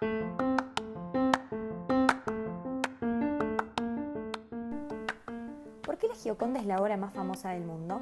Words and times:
¿Por 0.00 0.08
qué 5.98 6.08
la 6.08 6.14
Gioconda 6.14 6.58
es 6.58 6.64
la 6.64 6.80
obra 6.80 6.96
más 6.96 7.12
famosa 7.12 7.50
del 7.50 7.64
mundo? 7.64 8.00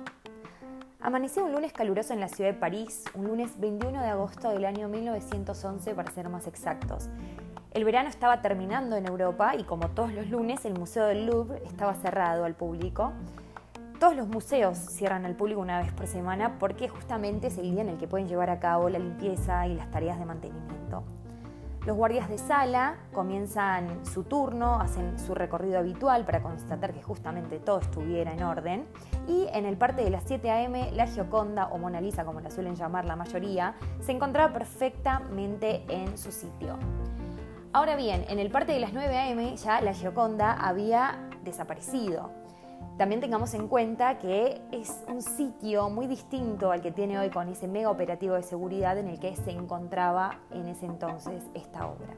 Amaneció 1.00 1.45
un 1.45 1.50
lunes 1.50 1.72
caluroso 1.72 2.12
en 2.12 2.21
la 2.21 2.29
ciudad 2.29 2.53
de 2.53 2.56
París, 2.56 3.03
un 3.14 3.26
lunes 3.26 3.58
21 3.58 4.00
de 4.00 4.06
agosto 4.06 4.50
del 4.50 4.64
año 4.64 4.88
1911 4.88 5.96
para 5.96 6.12
ser 6.12 6.29
más 6.29 6.46
exactos. 6.46 7.08
El 7.72 7.85
verano 7.85 8.08
estaba 8.08 8.42
terminando 8.42 8.94
en 8.94 9.06
Europa 9.06 9.56
y 9.56 9.65
como 9.65 9.88
todos 9.88 10.12
los 10.12 10.28
lunes 10.30 10.65
el 10.67 10.78
Museo 10.78 11.04
del 11.06 11.26
Louvre 11.26 11.60
estaba 11.67 11.94
cerrado 11.94 12.44
al 12.44 12.54
público. 12.54 13.12
Todos 13.99 14.15
los 14.15 14.28
museos 14.28 14.78
cierran 14.78 15.26
al 15.26 15.35
público 15.35 15.60
una 15.60 15.80
vez 15.80 15.92
por 15.92 16.06
semana 16.06 16.60
porque 16.60 16.88
justamente 16.88 17.48
es 17.48 17.59
el 17.59 17.73
día 17.73 17.83
en 17.83 17.88
el 17.88 17.98
que 17.98 18.06
pueden 18.06 18.28
llevar 18.28 18.51
a 18.51 18.60
cabo 18.60 18.88
la 18.88 19.01
limpieza 19.01 19.66
y 19.66 19.74
las 19.74 19.91
tareas 19.91 20.20
de 20.20 20.27
mantenimiento. 20.27 21.02
Los 21.89 21.97
guardias 21.97 22.29
de 22.29 22.37
sala 22.37 22.97
comienzan 23.15 24.05
su 24.05 24.24
turno, 24.24 24.79
hacen 24.79 25.19
su 25.19 25.34
recorrido 25.34 25.79
habitual 25.79 26.27
para 26.27 26.42
constatar 26.42 26.92
que 26.92 27.02
justamente 27.02 27.60
todo 27.60 27.80
estuviera 27.80 28.34
en 28.34 28.42
orden. 28.42 28.87
Y 29.27 29.46
en 29.55 29.65
el 29.65 29.79
parte 29.79 30.05
de 30.05 30.10
las 30.10 30.24
7 30.27 30.51
a.m., 30.51 30.91
la 30.93 31.06
Gioconda, 31.06 31.69
o 31.69 31.79
Mona 31.79 32.02
Lisa 32.02 32.27
como 32.27 32.43
la 32.43 32.51
suelen 32.51 32.77
llamar 32.77 33.06
la 33.06 33.16
mayoría, 33.16 33.74
se 34.01 34.12
encontraba 34.12 34.52
perfectamente 34.52 35.82
en 35.88 36.19
su 36.19 36.30
sitio. 36.30 36.79
Ahora 37.73 37.96
bien, 37.96 38.27
en 38.29 38.38
el 38.38 38.51
parte 38.51 38.73
de 38.73 38.80
las 38.80 38.93
9 38.93 39.16
a.m. 39.16 39.57
ya 39.57 39.80
la 39.80 39.95
Gioconda 39.95 40.52
había 40.52 41.30
desaparecido. 41.43 42.48
También 42.98 43.20
tengamos 43.20 43.55
en 43.55 43.69
cuenta 43.69 44.19
que 44.19 44.61
es 44.73 45.05
un 45.07 45.23
sitio 45.23 45.88
muy 45.88 46.09
distinto 46.09 46.73
al 46.73 46.83
que 46.83 46.91
tiene 46.91 47.16
hoy 47.16 47.30
con 47.30 47.48
ese 47.48 47.69
mega 47.69 47.91
operativo 47.91 48.34
de 48.34 48.43
seguridad 48.43 48.98
en 48.98 49.07
el 49.07 49.21
que 49.21 49.37
se 49.37 49.52
encontraba 49.52 50.41
en 50.51 50.66
ese 50.66 50.87
entonces 50.87 51.45
esta 51.55 51.87
obra. 51.87 52.12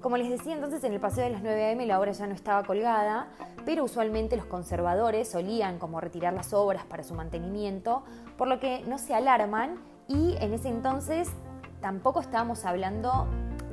Como 0.00 0.16
les 0.16 0.30
decía 0.30 0.54
entonces, 0.54 0.82
en 0.82 0.94
el 0.94 0.98
paseo 0.98 1.22
de 1.22 1.30
las 1.30 1.42
9 1.42 1.70
am 1.70 1.86
la 1.86 2.00
obra 2.00 2.10
ya 2.10 2.26
no 2.26 2.34
estaba 2.34 2.64
colgada, 2.64 3.28
pero 3.64 3.84
usualmente 3.84 4.36
los 4.36 4.46
conservadores 4.46 5.30
solían 5.30 5.78
como 5.78 6.00
retirar 6.00 6.32
las 6.32 6.52
obras 6.52 6.84
para 6.86 7.04
su 7.04 7.14
mantenimiento, 7.14 8.02
por 8.36 8.48
lo 8.48 8.58
que 8.58 8.82
no 8.88 8.98
se 8.98 9.14
alarman 9.14 9.76
y 10.08 10.34
en 10.40 10.54
ese 10.54 10.70
entonces 10.70 11.30
tampoco 11.80 12.20
estábamos 12.20 12.64
hablando 12.64 13.28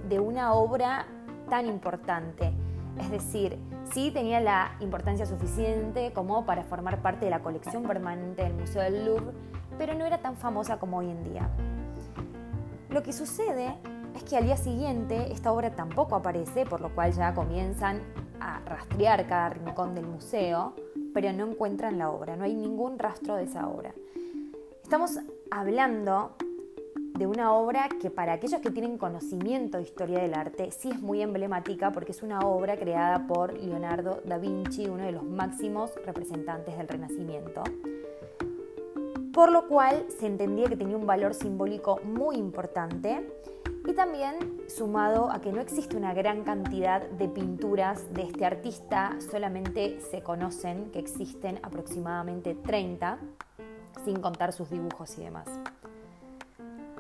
de 0.08 0.20
una 0.20 0.54
obra 0.54 1.08
tan 1.50 1.66
importante. 1.66 2.54
Es 3.00 3.12
decir, 3.12 3.58
sí 3.92 4.12
tenía 4.12 4.40
la 4.40 4.76
importancia 4.80 5.26
suficiente 5.26 6.12
como 6.14 6.46
para 6.46 6.64
formar 6.64 7.02
parte 7.02 7.26
de 7.26 7.32
la 7.32 7.42
colección 7.42 7.84
permanente 7.84 8.44
del 8.44 8.54
Museo 8.54 8.82
del 8.82 9.06
Louvre, 9.06 9.34
pero 9.78 9.94
no 9.94 10.06
era 10.06 10.18
tan 10.20 10.36
famosa 10.36 10.78
como 10.80 10.98
hoy 10.98 11.10
en 11.10 11.24
día. 11.24 11.50
Lo 12.90 13.04
que 13.04 13.14
sucede 13.14 13.76
es 14.16 14.24
que 14.24 14.38
al 14.38 14.46
día 14.46 14.58
siguiente 14.58 15.32
esta 15.32 15.52
obra 15.52 15.76
tampoco 15.76 16.16
aparece, 16.16 16.66
por 16.66 16.82
lo 16.82 16.94
cual 16.96 17.12
ya 17.14 17.34
comienzan 17.34 18.02
a 18.40 18.60
rastrear 18.62 19.28
cada 19.28 19.50
rincón 19.50 19.94
del 19.94 20.06
museo, 20.06 20.74
pero 21.14 21.32
no 21.34 21.48
encuentran 21.48 21.98
la 21.98 22.10
obra, 22.10 22.36
no 22.36 22.44
hay 22.44 22.56
ningún 22.56 22.98
rastro 22.98 23.36
de 23.36 23.44
esa 23.44 23.68
obra. 23.68 23.94
Estamos 24.84 25.20
hablando 25.52 26.36
de 27.18 27.26
una 27.26 27.52
obra 27.54 27.90
que 28.00 28.12
para 28.12 28.34
aquellos 28.34 28.62
que 28.62 28.70
tienen 28.70 28.98
conocimiento 28.98 29.78
de 29.78 29.84
historia 29.84 30.20
del 30.20 30.36
arte 30.36 30.70
sí 30.72 30.92
es 30.92 31.02
muy 31.02 31.22
emblemática 31.22 31.92
porque 31.92 32.12
es 32.12 32.22
una 32.22 32.40
obra 32.42 32.78
creada 32.78 33.26
por 33.26 33.54
Leonardo 33.54 34.22
da 34.24 34.38
Vinci, 34.38 34.88
uno 34.88 35.04
de 35.04 35.12
los 35.12 35.24
máximos 35.24 35.92
representantes 36.06 36.78
del 36.78 36.88
Renacimiento, 36.88 37.64
por 39.34 39.52
lo 39.52 39.68
cual 39.68 40.06
se 40.20 40.28
entendía 40.28 40.68
que 40.68 40.78
tenía 40.78 40.96
un 40.96 41.08
valor 41.08 41.34
simbólico 41.34 42.00
muy 42.04 42.36
importante 42.36 43.28
y 43.88 43.94
también 43.94 44.62
sumado 44.68 45.32
a 45.32 45.42
que 45.42 45.52
no 45.52 45.62
existe 45.62 45.98
una 45.98 46.14
gran 46.14 46.44
cantidad 46.44 47.02
de 47.02 47.30
pinturas 47.30 48.14
de 48.14 48.24
este 48.24 48.46
artista, 48.46 49.18
solamente 49.32 50.02
se 50.12 50.22
conocen 50.22 50.92
que 50.92 51.00
existen 51.00 51.60
aproximadamente 51.64 52.54
30, 52.54 53.18
sin 54.04 54.20
contar 54.20 54.54
sus 54.54 54.70
dibujos 54.70 55.18
y 55.18 55.24
demás. 55.24 55.48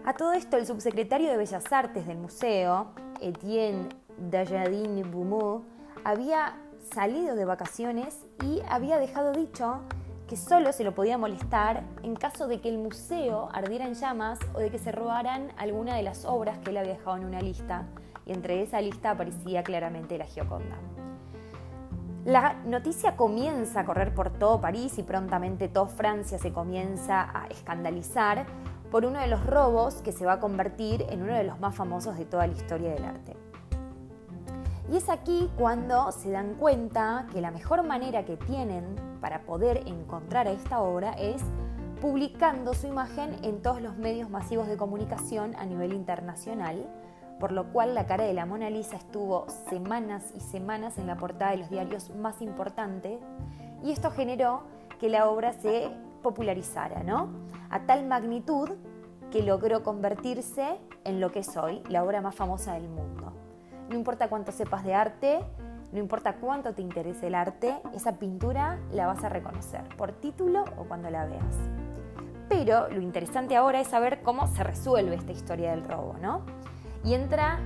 A 0.07 0.13
todo 0.13 0.31
esto, 0.31 0.55
el 0.55 0.65
subsecretario 0.65 1.29
de 1.29 1.35
Bellas 1.35 1.69
Artes 1.69 2.07
del 2.07 2.17
museo, 2.17 2.93
Etienne 3.19 3.89
Dajardin 4.17 5.11
Boumou, 5.11 5.65
había 6.05 6.55
salido 6.93 7.35
de 7.35 7.43
vacaciones 7.43 8.17
y 8.41 8.61
había 8.69 8.99
dejado 8.99 9.33
dicho 9.33 9.81
que 10.29 10.37
solo 10.37 10.71
se 10.71 10.85
lo 10.85 10.95
podía 10.95 11.17
molestar 11.17 11.83
en 12.03 12.15
caso 12.15 12.47
de 12.47 12.61
que 12.61 12.69
el 12.69 12.77
museo 12.77 13.49
ardiera 13.51 13.85
en 13.85 13.95
llamas 13.95 14.39
o 14.53 14.59
de 14.59 14.71
que 14.71 14.79
se 14.79 14.93
robaran 14.93 15.51
alguna 15.57 15.97
de 15.97 16.03
las 16.03 16.23
obras 16.23 16.57
que 16.59 16.69
él 16.69 16.77
había 16.77 16.93
dejado 16.93 17.17
en 17.17 17.25
una 17.25 17.41
lista, 17.41 17.85
y 18.25 18.31
entre 18.31 18.63
esa 18.63 18.79
lista 18.79 19.11
aparecía 19.11 19.61
claramente 19.61 20.17
la 20.17 20.25
Gioconda. 20.25 20.77
La 22.23 22.53
noticia 22.65 23.17
comienza 23.17 23.81
a 23.81 23.85
correr 23.85 24.13
por 24.13 24.29
todo 24.31 24.61
París 24.61 24.97
y 24.99 25.03
prontamente 25.03 25.67
toda 25.67 25.87
Francia 25.87 26.37
se 26.37 26.53
comienza 26.53 27.29
a 27.33 27.47
escandalizar 27.47 28.45
por 28.91 29.05
uno 29.05 29.19
de 29.19 29.27
los 29.27 29.45
robos 29.45 29.95
que 29.95 30.11
se 30.11 30.25
va 30.25 30.33
a 30.33 30.39
convertir 30.39 31.05
en 31.09 31.21
uno 31.21 31.33
de 31.33 31.43
los 31.43 31.59
más 31.59 31.75
famosos 31.75 32.17
de 32.17 32.25
toda 32.25 32.47
la 32.47 32.53
historia 32.53 32.91
del 32.93 33.05
arte. 33.05 33.35
Y 34.89 34.97
es 34.97 35.09
aquí 35.09 35.49
cuando 35.57 36.11
se 36.13 36.31
dan 36.31 36.55
cuenta 36.55 37.27
que 37.33 37.41
la 37.41 37.51
mejor 37.51 37.83
manera 37.83 38.23
que 38.23 38.37
tienen 38.37 38.95
para 39.19 39.41
poder 39.41 39.83
encontrar 39.85 40.47
a 40.47 40.51
esta 40.51 40.79
obra 40.79 41.11
es 41.11 41.41
publicando 41.99 42.73
su 42.73 42.87
imagen 42.87 43.35
en 43.43 43.61
todos 43.61 43.81
los 43.81 43.97
medios 43.97 44.29
masivos 44.29 44.67
de 44.67 44.77
comunicación 44.77 45.55
a 45.55 45.65
nivel 45.65 45.91
internacional, 45.93 46.87
por 47.39 47.51
lo 47.51 47.71
cual 47.73 47.95
la 47.95 48.05
cara 48.05 48.23
de 48.23 48.33
la 48.33 48.45
Mona 48.45 48.69
Lisa 48.69 48.95
estuvo 48.95 49.47
semanas 49.69 50.31
y 50.35 50.39
semanas 50.39 50.97
en 50.97 51.07
la 51.07 51.17
portada 51.17 51.51
de 51.51 51.57
los 51.57 51.69
diarios 51.69 52.09
más 52.15 52.41
importantes 52.41 53.19
y 53.83 53.91
esto 53.91 54.11
generó 54.11 54.63
que 54.99 55.09
la 55.09 55.27
obra 55.29 55.53
se 55.53 55.91
popularizara, 56.23 57.03
¿no? 57.03 57.29
A 57.69 57.81
tal 57.81 58.05
magnitud 58.05 58.69
que 59.31 59.43
logró 59.43 59.83
convertirse 59.83 60.79
en 61.03 61.19
lo 61.19 61.31
que 61.31 61.39
es 61.39 61.57
hoy, 61.57 61.83
la 61.89 62.03
obra 62.03 62.21
más 62.21 62.35
famosa 62.35 62.73
del 62.73 62.87
mundo. 62.87 63.33
No 63.89 63.95
importa 63.95 64.29
cuánto 64.29 64.51
sepas 64.51 64.83
de 64.83 64.93
arte, 64.93 65.39
no 65.91 65.99
importa 65.99 66.35
cuánto 66.35 66.73
te 66.73 66.81
interese 66.81 67.27
el 67.27 67.35
arte, 67.35 67.81
esa 67.93 68.19
pintura 68.19 68.79
la 68.91 69.07
vas 69.07 69.23
a 69.23 69.29
reconocer, 69.29 69.83
por 69.97 70.11
título 70.11 70.65
o 70.77 70.83
cuando 70.83 71.09
la 71.09 71.25
veas. 71.25 71.55
Pero 72.49 72.89
lo 72.89 73.01
interesante 73.01 73.55
ahora 73.55 73.81
es 73.81 73.87
saber 73.87 74.21
cómo 74.21 74.47
se 74.47 74.63
resuelve 74.63 75.15
esta 75.15 75.31
historia 75.31 75.71
del 75.71 75.83
robo, 75.83 76.15
¿no? 76.21 76.41
Y 77.03 77.13
entra 77.13 77.59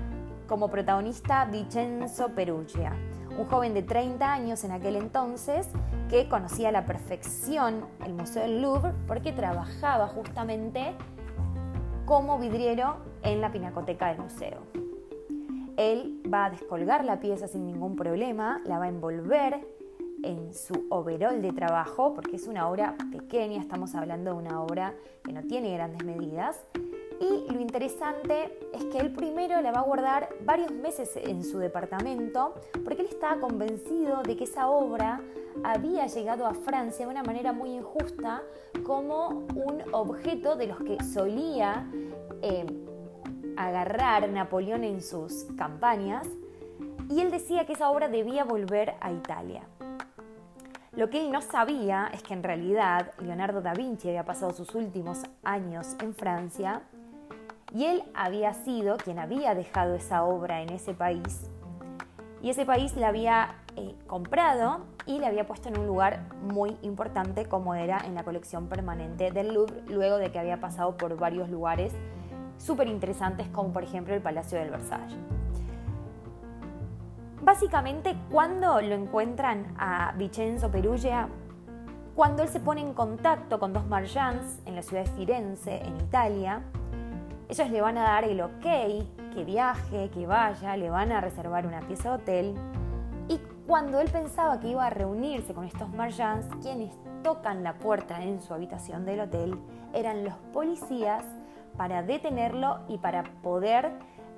como 0.47 0.69
protagonista 0.69 1.45
Vincenzo 1.45 2.29
Perugia, 2.29 2.93
un 3.37 3.45
joven 3.45 3.73
de 3.73 3.83
30 3.83 4.31
años 4.31 4.63
en 4.63 4.71
aquel 4.71 4.95
entonces 4.95 5.67
que 6.09 6.27
conocía 6.27 6.69
a 6.69 6.71
la 6.71 6.85
perfección 6.85 7.85
el 8.05 8.13
Museo 8.13 8.43
del 8.43 8.61
Louvre 8.61 8.93
porque 9.07 9.31
trabajaba 9.31 10.07
justamente 10.07 10.93
como 12.05 12.37
vidriero 12.37 12.97
en 13.23 13.41
la 13.41 13.51
pinacoteca 13.51 14.09
del 14.09 14.19
museo. 14.19 14.59
Él 15.77 16.21
va 16.31 16.45
a 16.45 16.49
descolgar 16.49 17.05
la 17.05 17.19
pieza 17.19 17.47
sin 17.47 17.65
ningún 17.65 17.95
problema, 17.95 18.61
la 18.65 18.77
va 18.77 18.85
a 18.85 18.89
envolver 18.89 19.65
en 20.23 20.53
su 20.53 20.85
overol 20.89 21.41
de 21.41 21.51
trabajo, 21.51 22.13
porque 22.13 22.35
es 22.35 22.47
una 22.47 22.69
obra 22.69 22.95
pequeña, 23.11 23.59
estamos 23.59 23.95
hablando 23.95 24.31
de 24.31 24.37
una 24.37 24.61
obra 24.61 24.93
que 25.23 25.33
no 25.33 25.41
tiene 25.43 25.73
grandes 25.73 26.03
medidas, 26.03 26.61
y 27.21 27.53
lo 27.53 27.61
interesante 27.61 28.57
es 28.73 28.83
que 28.85 28.97
él 28.97 29.13
primero 29.13 29.61
la 29.61 29.71
va 29.71 29.81
a 29.81 29.83
guardar 29.83 30.29
varios 30.43 30.71
meses 30.71 31.15
en 31.15 31.43
su 31.43 31.59
departamento 31.59 32.55
porque 32.83 33.03
él 33.03 33.09
estaba 33.09 33.39
convencido 33.39 34.23
de 34.23 34.35
que 34.35 34.45
esa 34.45 34.67
obra 34.67 35.21
había 35.63 36.07
llegado 36.07 36.47
a 36.47 36.55
Francia 36.55 37.05
de 37.05 37.11
una 37.11 37.21
manera 37.21 37.53
muy 37.53 37.75
injusta 37.75 38.41
como 38.83 39.45
un 39.55 39.83
objeto 39.91 40.55
de 40.55 40.67
los 40.67 40.79
que 40.79 40.97
solía 41.03 41.87
eh, 42.41 42.65
agarrar 43.55 44.27
Napoleón 44.29 44.83
en 44.83 45.01
sus 45.01 45.45
campañas 45.55 46.27
y 47.07 47.19
él 47.19 47.29
decía 47.29 47.67
que 47.67 47.73
esa 47.73 47.91
obra 47.91 48.07
debía 48.07 48.45
volver 48.45 48.95
a 48.99 49.11
Italia. 49.11 49.61
Lo 50.93 51.09
que 51.09 51.23
él 51.23 51.31
no 51.31 51.41
sabía 51.41 52.09
es 52.13 52.23
que 52.23 52.33
en 52.33 52.41
realidad 52.41 53.11
Leonardo 53.19 53.61
da 53.61 53.73
Vinci 53.73 54.09
había 54.09 54.25
pasado 54.25 54.53
sus 54.53 54.73
últimos 54.73 55.19
años 55.43 55.95
en 56.01 56.15
Francia 56.15 56.81
y 57.73 57.85
él 57.85 58.03
había 58.13 58.53
sido 58.53 58.97
quien 58.97 59.19
había 59.19 59.55
dejado 59.55 59.95
esa 59.95 60.23
obra 60.23 60.61
en 60.61 60.69
ese 60.69 60.93
país. 60.93 61.49
Y 62.41 62.49
ese 62.49 62.65
país 62.65 62.95
la 62.95 63.09
había 63.09 63.55
eh, 63.75 63.95
comprado 64.07 64.81
y 65.05 65.19
la 65.19 65.27
había 65.27 65.45
puesto 65.45 65.69
en 65.69 65.77
un 65.77 65.87
lugar 65.87 66.23
muy 66.41 66.75
importante 66.81 67.45
como 67.45 67.75
era 67.75 67.99
en 68.05 68.15
la 68.15 68.23
colección 68.23 68.67
permanente 68.67 69.31
del 69.31 69.53
Louvre, 69.53 69.83
luego 69.87 70.17
de 70.17 70.31
que 70.31 70.39
había 70.39 70.59
pasado 70.59 70.97
por 70.97 71.15
varios 71.17 71.49
lugares 71.49 71.93
súper 72.57 72.87
interesantes 72.87 73.47
como 73.47 73.71
por 73.71 73.83
ejemplo 73.83 74.13
el 74.13 74.21
Palacio 74.21 74.57
del 74.57 74.71
Versalles. 74.71 75.17
Básicamente, 77.43 78.15
cuando 78.29 78.81
lo 78.81 78.93
encuentran 78.93 79.73
a 79.77 80.13
Vincenzo 80.15 80.69
Perugia, 80.69 81.27
cuando 82.15 82.43
él 82.43 82.49
se 82.49 82.59
pone 82.59 82.81
en 82.81 82.93
contacto 82.93 83.59
con 83.59 83.73
dos 83.73 83.87
marchands 83.87 84.59
en 84.65 84.75
la 84.75 84.83
ciudad 84.83 85.05
de 85.05 85.11
Firenze, 85.11 85.81
en 85.81 85.97
Italia, 85.97 86.61
Ellos 87.51 87.69
le 87.69 87.81
van 87.81 87.97
a 87.97 88.03
dar 88.03 88.23
el 88.23 88.39
ok, 88.39 88.63
que 89.33 89.43
viaje, 89.43 90.09
que 90.13 90.25
vaya, 90.25 90.77
le 90.77 90.89
van 90.89 91.11
a 91.11 91.19
reservar 91.19 91.67
una 91.67 91.81
pieza 91.81 92.07
de 92.07 92.15
hotel. 92.15 92.55
Y 93.27 93.41
cuando 93.67 93.99
él 93.99 94.09
pensaba 94.09 94.57
que 94.61 94.69
iba 94.69 94.85
a 94.85 94.89
reunirse 94.89 95.53
con 95.53 95.65
estos 95.65 95.89
marjands, 95.89 96.47
quienes 96.61 96.93
tocan 97.23 97.61
la 97.61 97.73
puerta 97.73 98.23
en 98.23 98.41
su 98.41 98.53
habitación 98.53 99.03
del 99.03 99.19
hotel 99.19 99.59
eran 99.93 100.23
los 100.23 100.33
policías 100.53 101.25
para 101.75 102.03
detenerlo 102.03 102.79
y 102.87 102.99
para 102.99 103.23
poder 103.43 103.91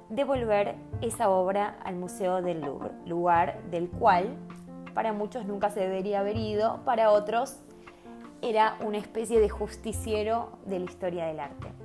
devolver 0.09 0.73
esa 1.01 1.29
obra 1.29 1.77
al 1.83 1.97
Museo 1.97 2.41
del 2.41 2.61
Louvre, 2.61 2.93
lugar 3.05 3.61
del 3.69 3.91
cual 3.91 4.35
para 4.95 5.13
muchos 5.13 5.45
nunca 5.45 5.69
se 5.69 5.81
debería 5.81 6.21
haber 6.21 6.37
ido, 6.37 6.79
para 6.83 7.11
otros 7.11 7.59
era 8.41 8.75
una 8.83 8.97
especie 8.97 9.39
de 9.39 9.49
justiciero 9.49 10.57
de 10.65 10.79
la 10.79 10.85
historia 10.85 11.25
del 11.27 11.39
arte. 11.39 11.82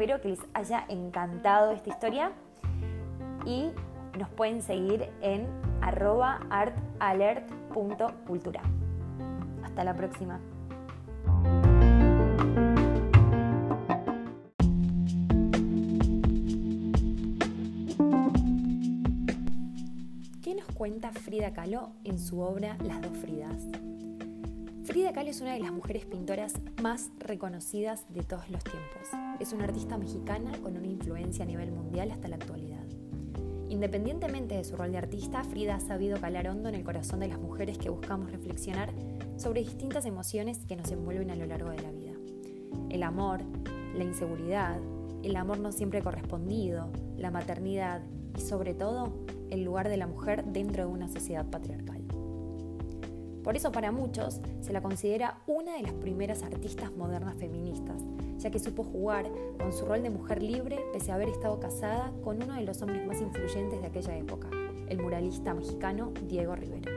Espero 0.00 0.16
que 0.22 0.28
les 0.28 0.40
haya 0.54 0.86
encantado 0.88 1.72
esta 1.72 1.90
historia 1.90 2.32
y 3.44 3.70
nos 4.18 4.30
pueden 4.30 4.62
seguir 4.62 5.10
en 5.20 5.46
arroba 5.82 6.40
artalert.cultura. 6.48 8.62
Hasta 9.62 9.84
la 9.84 9.92
próxima. 9.92 10.40
¿Qué 20.42 20.54
nos 20.54 20.64
cuenta 20.74 21.12
Frida 21.12 21.52
Kahlo 21.52 21.90
en 22.04 22.18
su 22.18 22.40
obra 22.40 22.78
Las 22.82 23.02
dos 23.02 23.18
Fridas? 23.18 23.66
Frida 24.90 25.12
Kahlo 25.12 25.30
es 25.30 25.40
una 25.40 25.52
de 25.52 25.60
las 25.60 25.72
mujeres 25.72 26.04
pintoras 26.04 26.54
más 26.82 27.12
reconocidas 27.20 28.12
de 28.12 28.24
todos 28.24 28.50
los 28.50 28.64
tiempos. 28.64 29.08
Es 29.38 29.52
una 29.52 29.62
artista 29.62 29.96
mexicana 29.96 30.50
con 30.60 30.76
una 30.76 30.88
influencia 30.88 31.44
a 31.44 31.46
nivel 31.46 31.70
mundial 31.70 32.10
hasta 32.10 32.26
la 32.26 32.34
actualidad. 32.34 32.82
Independientemente 33.68 34.56
de 34.56 34.64
su 34.64 34.74
rol 34.74 34.90
de 34.90 34.98
artista, 34.98 35.44
Frida 35.44 35.76
ha 35.76 35.80
sabido 35.80 36.20
calar 36.20 36.48
hondo 36.48 36.68
en 36.68 36.74
el 36.74 36.82
corazón 36.82 37.20
de 37.20 37.28
las 37.28 37.38
mujeres 37.38 37.78
que 37.78 37.88
buscamos 37.88 38.32
reflexionar 38.32 38.92
sobre 39.36 39.60
distintas 39.60 40.06
emociones 40.06 40.66
que 40.66 40.74
nos 40.74 40.90
envuelven 40.90 41.30
a 41.30 41.36
lo 41.36 41.46
largo 41.46 41.70
de 41.70 41.82
la 41.82 41.92
vida. 41.92 42.14
El 42.88 43.04
amor, 43.04 43.42
la 43.94 44.02
inseguridad, 44.02 44.80
el 45.22 45.36
amor 45.36 45.60
no 45.60 45.70
siempre 45.70 46.02
correspondido, 46.02 46.90
la 47.16 47.30
maternidad 47.30 48.02
y 48.36 48.40
sobre 48.40 48.74
todo 48.74 49.24
el 49.50 49.62
lugar 49.62 49.88
de 49.88 49.98
la 49.98 50.08
mujer 50.08 50.46
dentro 50.46 50.84
de 50.84 50.92
una 50.92 51.06
sociedad 51.06 51.48
patriarcal. 51.48 51.99
Por 53.42 53.56
eso 53.56 53.72
para 53.72 53.90
muchos 53.90 54.40
se 54.60 54.72
la 54.72 54.82
considera 54.82 55.38
una 55.46 55.76
de 55.76 55.82
las 55.82 55.92
primeras 55.94 56.42
artistas 56.42 56.92
modernas 56.92 57.36
feministas, 57.36 58.02
ya 58.38 58.50
que 58.50 58.58
supo 58.58 58.84
jugar 58.84 59.30
con 59.58 59.72
su 59.72 59.86
rol 59.86 60.02
de 60.02 60.10
mujer 60.10 60.42
libre 60.42 60.78
pese 60.92 61.12
a 61.12 61.14
haber 61.14 61.28
estado 61.28 61.58
casada 61.58 62.12
con 62.22 62.42
uno 62.42 62.54
de 62.54 62.62
los 62.62 62.82
hombres 62.82 63.06
más 63.06 63.20
influyentes 63.20 63.80
de 63.80 63.86
aquella 63.86 64.16
época, 64.16 64.48
el 64.88 64.98
muralista 64.98 65.54
mexicano 65.54 66.12
Diego 66.28 66.54
Rivera. 66.54 66.90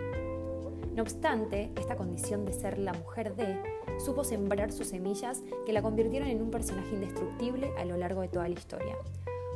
No 0.95 1.01
obstante, 1.01 1.71
esta 1.75 1.95
condición 1.95 2.45
de 2.45 2.53
ser 2.53 2.77
la 2.77 2.93
mujer 2.93 3.35
de 3.35 3.57
supo 3.99 4.23
sembrar 4.23 4.71
sus 4.71 4.87
semillas 4.87 5.41
que 5.65 5.73
la 5.73 5.81
convirtieron 5.81 6.29
en 6.29 6.41
un 6.41 6.51
personaje 6.51 6.93
indestructible 6.93 7.71
a 7.77 7.85
lo 7.85 7.97
largo 7.97 8.21
de 8.21 8.27
toda 8.27 8.47
la 8.47 8.53
historia. 8.53 8.95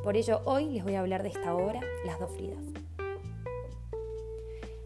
Por 0.03 0.15
ello, 0.15 0.41
hoy 0.45 0.69
les 0.69 0.83
voy 0.83 0.95
a 0.95 1.01
hablar 1.01 1.21
de 1.21 1.29
esta 1.29 1.53
obra, 1.53 1.81
Las 2.05 2.19
dos 2.19 2.31
Fridas. 2.31 2.86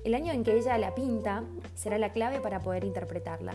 El 0.03 0.15
año 0.15 0.33
en 0.33 0.43
que 0.43 0.57
ella 0.57 0.79
la 0.79 0.95
pinta 0.95 1.43
será 1.75 1.99
la 1.99 2.11
clave 2.11 2.39
para 2.39 2.59
poder 2.59 2.85
interpretarla. 2.85 3.53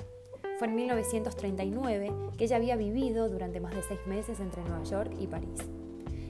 Fue 0.59 0.69
en 0.69 0.77
1939 0.77 2.13
que 2.39 2.45
ella 2.45 2.57
había 2.57 2.77
vivido 2.77 3.29
durante 3.29 3.59
más 3.59 3.75
de 3.75 3.83
seis 3.83 3.99
meses 4.07 4.39
entre 4.39 4.63
Nueva 4.63 4.85
York 4.85 5.13
y 5.19 5.27
París, 5.27 5.59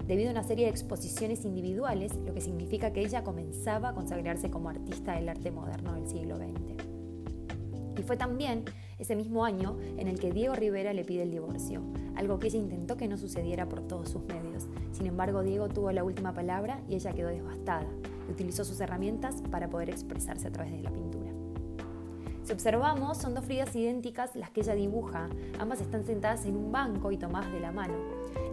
debido 0.06 0.30
a 0.30 0.32
una 0.32 0.42
serie 0.42 0.64
de 0.64 0.70
exposiciones 0.70 1.44
individuales, 1.44 2.16
lo 2.24 2.32
que 2.32 2.40
significa 2.40 2.94
que 2.94 3.02
ella 3.02 3.24
comenzaba 3.24 3.90
a 3.90 3.94
consagrarse 3.94 4.50
como 4.50 4.70
artista 4.70 5.16
del 5.16 5.28
arte 5.28 5.50
moderno 5.50 5.94
del 5.94 6.08
siglo 6.08 6.38
XX. 6.38 7.98
Y 7.98 8.02
fue 8.02 8.16
también 8.16 8.64
ese 8.98 9.16
mismo 9.16 9.44
año 9.44 9.76
en 9.98 10.08
el 10.08 10.18
que 10.18 10.32
Diego 10.32 10.54
Rivera 10.54 10.94
le 10.94 11.04
pide 11.04 11.24
el 11.24 11.30
divorcio, 11.30 11.82
algo 12.14 12.38
que 12.38 12.46
ella 12.46 12.58
intentó 12.58 12.96
que 12.96 13.06
no 13.06 13.18
sucediera 13.18 13.68
por 13.68 13.86
todos 13.86 14.08
sus 14.08 14.22
medios. 14.22 14.66
Sin 14.92 15.06
embargo, 15.06 15.42
Diego 15.42 15.68
tuvo 15.68 15.92
la 15.92 16.04
última 16.04 16.32
palabra 16.32 16.80
y 16.88 16.94
ella 16.94 17.12
quedó 17.12 17.28
devastada 17.28 17.86
utilizó 18.28 18.64
sus 18.64 18.80
herramientas 18.80 19.42
para 19.50 19.68
poder 19.68 19.90
expresarse 19.90 20.48
a 20.48 20.52
través 20.52 20.72
de 20.72 20.82
la 20.82 20.90
pintura. 20.90 21.30
Si 22.46 22.52
observamos, 22.52 23.18
son 23.18 23.34
dos 23.34 23.44
Fridas 23.44 23.74
idénticas 23.74 24.36
las 24.36 24.50
que 24.50 24.60
ella 24.60 24.74
dibuja. 24.74 25.28
Ambas 25.58 25.80
están 25.80 26.04
sentadas 26.04 26.46
en 26.46 26.56
un 26.56 26.70
banco 26.70 27.10
y 27.10 27.16
tomadas 27.16 27.52
de 27.52 27.58
la 27.58 27.72
mano. 27.72 27.94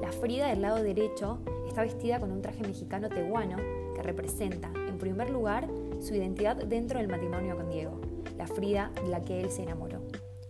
La 0.01 0.11
Frida 0.11 0.47
del 0.47 0.63
lado 0.63 0.81
derecho 0.81 1.37
está 1.67 1.83
vestida 1.83 2.19
con 2.19 2.31
un 2.31 2.41
traje 2.41 2.63
mexicano 2.63 3.07
tehuano 3.07 3.57
que 3.95 4.01
representa, 4.01 4.71
en 4.87 4.97
primer 4.97 5.29
lugar, 5.29 5.67
su 6.01 6.15
identidad 6.15 6.55
dentro 6.55 6.97
del 6.97 7.07
matrimonio 7.07 7.55
con 7.55 7.69
Diego, 7.69 8.01
la 8.35 8.47
Frida 8.47 8.91
de 8.95 9.09
la 9.09 9.21
que 9.21 9.41
él 9.41 9.51
se 9.51 9.61
enamoró. 9.61 10.01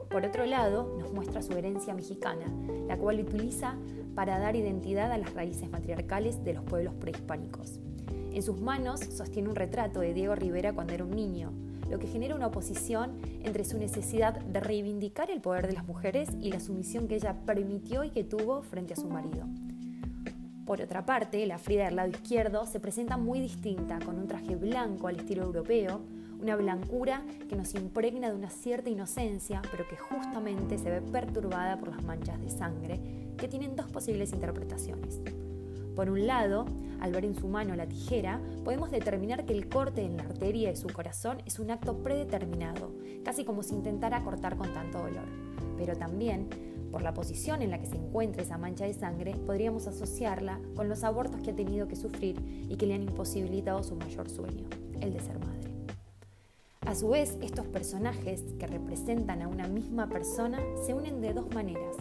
Por 0.09 0.25
otro 0.25 0.45
lado, 0.45 0.95
nos 0.97 1.11
muestra 1.11 1.41
su 1.41 1.51
herencia 1.51 1.93
mexicana, 1.93 2.45
la 2.87 2.97
cual 2.97 3.19
utiliza 3.19 3.75
para 4.15 4.39
dar 4.39 4.55
identidad 4.55 5.11
a 5.11 5.17
las 5.17 5.33
raíces 5.33 5.69
matriarcales 5.69 6.43
de 6.45 6.53
los 6.53 6.63
pueblos 6.63 6.93
prehispánicos. 6.93 7.81
En 8.33 8.41
sus 8.41 8.59
manos 8.59 8.99
sostiene 8.99 9.49
un 9.49 9.55
retrato 9.55 9.99
de 9.99 10.15
Diego 10.15 10.33
Rivera 10.33 10.73
cuando 10.73 10.93
era 10.93 11.03
un 11.03 11.11
niño, 11.11 11.51
lo 11.87 11.99
que 11.99 12.07
genera 12.07 12.33
una 12.33 12.47
oposición 12.47 13.21
entre 13.43 13.63
su 13.63 13.77
necesidad 13.77 14.33
de 14.33 14.59
reivindicar 14.59 15.29
el 15.29 15.39
poder 15.39 15.67
de 15.67 15.73
las 15.73 15.85
mujeres 15.85 16.29
y 16.41 16.51
la 16.51 16.59
sumisión 16.59 17.07
que 17.07 17.15
ella 17.15 17.35
permitió 17.45 18.03
y 18.03 18.09
que 18.09 18.23
tuvo 18.23 18.63
frente 18.63 18.93
a 18.93 18.97
su 18.97 19.07
marido. 19.07 19.45
Por 20.65 20.81
otra 20.81 21.05
parte, 21.05 21.45
la 21.45 21.59
Frida 21.59 21.85
del 21.85 21.95
lado 21.95 22.09
izquierdo 22.09 22.65
se 22.65 22.79
presenta 22.79 23.17
muy 23.17 23.39
distinta, 23.39 23.99
con 23.99 24.17
un 24.17 24.27
traje 24.27 24.55
blanco 24.55 25.07
al 25.07 25.17
estilo 25.17 25.43
europeo, 25.43 26.01
una 26.41 26.55
blancura 26.55 27.21
que 27.47 27.55
nos 27.55 27.75
impregna 27.75 28.29
de 28.29 28.35
una 28.35 28.49
cierta 28.49 28.89
inocencia, 28.89 29.61
pero 29.69 29.87
que 29.87 29.95
justamente 29.95 30.79
se 30.79 30.89
ve 30.89 31.01
perturbada 31.01 31.77
por 31.77 31.89
las 31.89 32.03
manchas 32.03 32.41
de 32.41 32.49
sangre, 32.49 32.99
que 33.37 33.47
tienen 33.47 33.75
dos 33.75 33.91
posibles 33.91 34.33
interpretaciones. 34.33 35.19
Por 35.95 36.09
un 36.09 36.25
lado, 36.25 36.65
al 36.99 37.11
ver 37.11 37.25
en 37.25 37.35
su 37.35 37.47
mano 37.47 37.75
la 37.75 37.87
tijera, 37.87 38.41
podemos 38.63 38.89
determinar 38.89 39.45
que 39.45 39.53
el 39.53 39.69
corte 39.69 40.03
en 40.03 40.17
la 40.17 40.23
arteria 40.23 40.69
de 40.69 40.75
su 40.75 40.87
corazón 40.87 41.37
es 41.45 41.59
un 41.59 41.69
acto 41.69 41.97
predeterminado, 41.97 42.91
casi 43.23 43.45
como 43.45 43.61
si 43.61 43.75
intentara 43.75 44.23
cortar 44.23 44.57
con 44.57 44.73
tanto 44.73 44.99
dolor. 44.99 45.25
Pero 45.77 45.95
también, 45.95 46.49
por 46.91 47.03
la 47.03 47.13
posición 47.13 47.61
en 47.61 47.69
la 47.69 47.79
que 47.79 47.85
se 47.85 47.97
encuentra 47.97 48.41
esa 48.41 48.57
mancha 48.57 48.85
de 48.85 48.93
sangre, 48.93 49.35
podríamos 49.45 49.85
asociarla 49.85 50.59
con 50.75 50.89
los 50.89 51.03
abortos 51.03 51.41
que 51.41 51.51
ha 51.51 51.55
tenido 51.55 51.87
que 51.87 51.95
sufrir 51.95 52.39
y 52.69 52.75
que 52.75 52.87
le 52.87 52.95
han 52.95 53.03
imposibilitado 53.03 53.83
su 53.83 53.95
mayor 53.95 54.29
sueño, 54.29 54.65
el 54.99 55.13
de 55.13 55.19
ser 55.19 55.37
madre. 55.39 55.71
A 56.81 56.95
su 56.95 57.09
vez, 57.09 57.37
estos 57.41 57.67
personajes 57.67 58.41
que 58.59 58.67
representan 58.67 59.41
a 59.41 59.47
una 59.47 59.67
misma 59.67 60.09
persona 60.09 60.59
se 60.85 60.93
unen 60.93 61.21
de 61.21 61.33
dos 61.33 61.53
maneras 61.53 61.97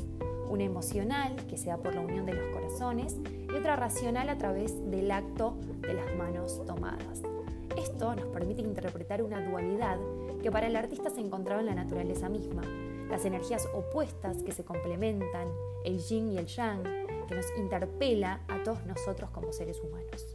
una 0.53 0.65
emocional, 0.65 1.35
que 1.49 1.57
se 1.57 1.69
da 1.69 1.79
por 1.79 1.95
la 1.95 2.03
unión 2.03 2.27
de 2.27 2.35
los 2.35 2.53
corazones, 2.53 3.17
y 3.53 3.57
otra 3.57 3.77
racional 3.77 4.29
a 4.29 4.39
través 4.39 4.91
del 4.91 5.11
acto 5.11 5.55
de 5.81 5.95
las 5.95 6.15
manos 6.17 6.65
tomadas. 6.67 7.23
Esto 7.77 8.15
nos 8.15 8.27
permite 8.27 8.63
interpretar 8.63 9.23
una 9.23 9.41
dualidad 9.49 9.99
que 10.43 10.51
para 10.51 10.67
el 10.67 10.77
artista 10.77 11.11
se 11.11 11.21
encontraba 11.21 11.61
en 11.61 11.67
la 11.67 11.75
naturaleza 11.75 12.29
misma, 12.29 12.63
las 13.09 13.25
energías 13.25 13.69
opuestas 13.75 14.43
que 14.43 14.53
se 14.53 14.65
complementan, 14.65 15.49
el 15.85 15.99
yin 15.99 16.33
y 16.33 16.39
el 16.39 16.47
yang, 16.47 16.83
que 17.27 17.35
nos 17.35 17.47
interpela 17.57 18.41
a 18.49 18.63
todos 18.63 18.85
nosotros 18.87 19.31
como 19.31 19.53
seres 19.53 19.81
humanos. 19.81 20.27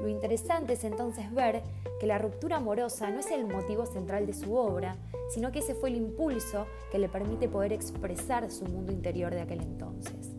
Lo 0.00 0.08
interesante 0.08 0.72
es 0.72 0.84
entonces 0.84 1.32
ver 1.34 1.62
que 2.00 2.06
la 2.06 2.18
ruptura 2.18 2.56
amorosa 2.56 3.10
no 3.10 3.20
es 3.20 3.30
el 3.30 3.46
motivo 3.46 3.84
central 3.84 4.26
de 4.26 4.32
su 4.32 4.56
obra, 4.56 4.96
sino 5.28 5.52
que 5.52 5.58
ese 5.58 5.74
fue 5.74 5.90
el 5.90 5.96
impulso 5.96 6.66
que 6.90 6.98
le 6.98 7.08
permite 7.08 7.48
poder 7.48 7.74
expresar 7.74 8.50
su 8.50 8.64
mundo 8.64 8.92
interior 8.92 9.34
de 9.34 9.42
aquel 9.42 9.60
entonces, 9.60 10.29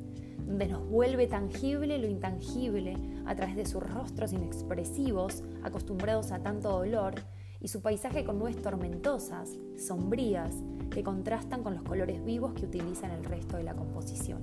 donde 0.52 0.68
nos 0.68 0.86
vuelve 0.86 1.28
tangible 1.28 1.98
lo 1.98 2.08
intangible 2.08 2.98
a 3.26 3.34
través 3.36 3.56
de 3.56 3.66
sus 3.66 3.82
rostros 3.82 4.34
inexpresivos, 4.34 5.46
acostumbrados 5.64 6.34
a 6.34 6.44
tanto 6.44 6.70
dolor, 6.72 7.16
y 7.62 7.70
su 7.70 7.82
paisaje 7.82 8.26
con 8.26 8.38
nubes 8.38 8.62
tormentosas, 8.62 9.58
sombrías, 9.78 10.54
que 10.90 11.04
contrastan 11.04 11.64
con 11.64 11.74
los 11.74 11.84
colores 11.84 12.22
vivos 12.26 12.52
que 12.54 12.66
utiliza 12.66 13.08
en 13.08 13.14
el 13.14 13.24
resto 13.24 13.56
de 13.56 13.64
la 13.64 13.76
composición. 13.76 14.42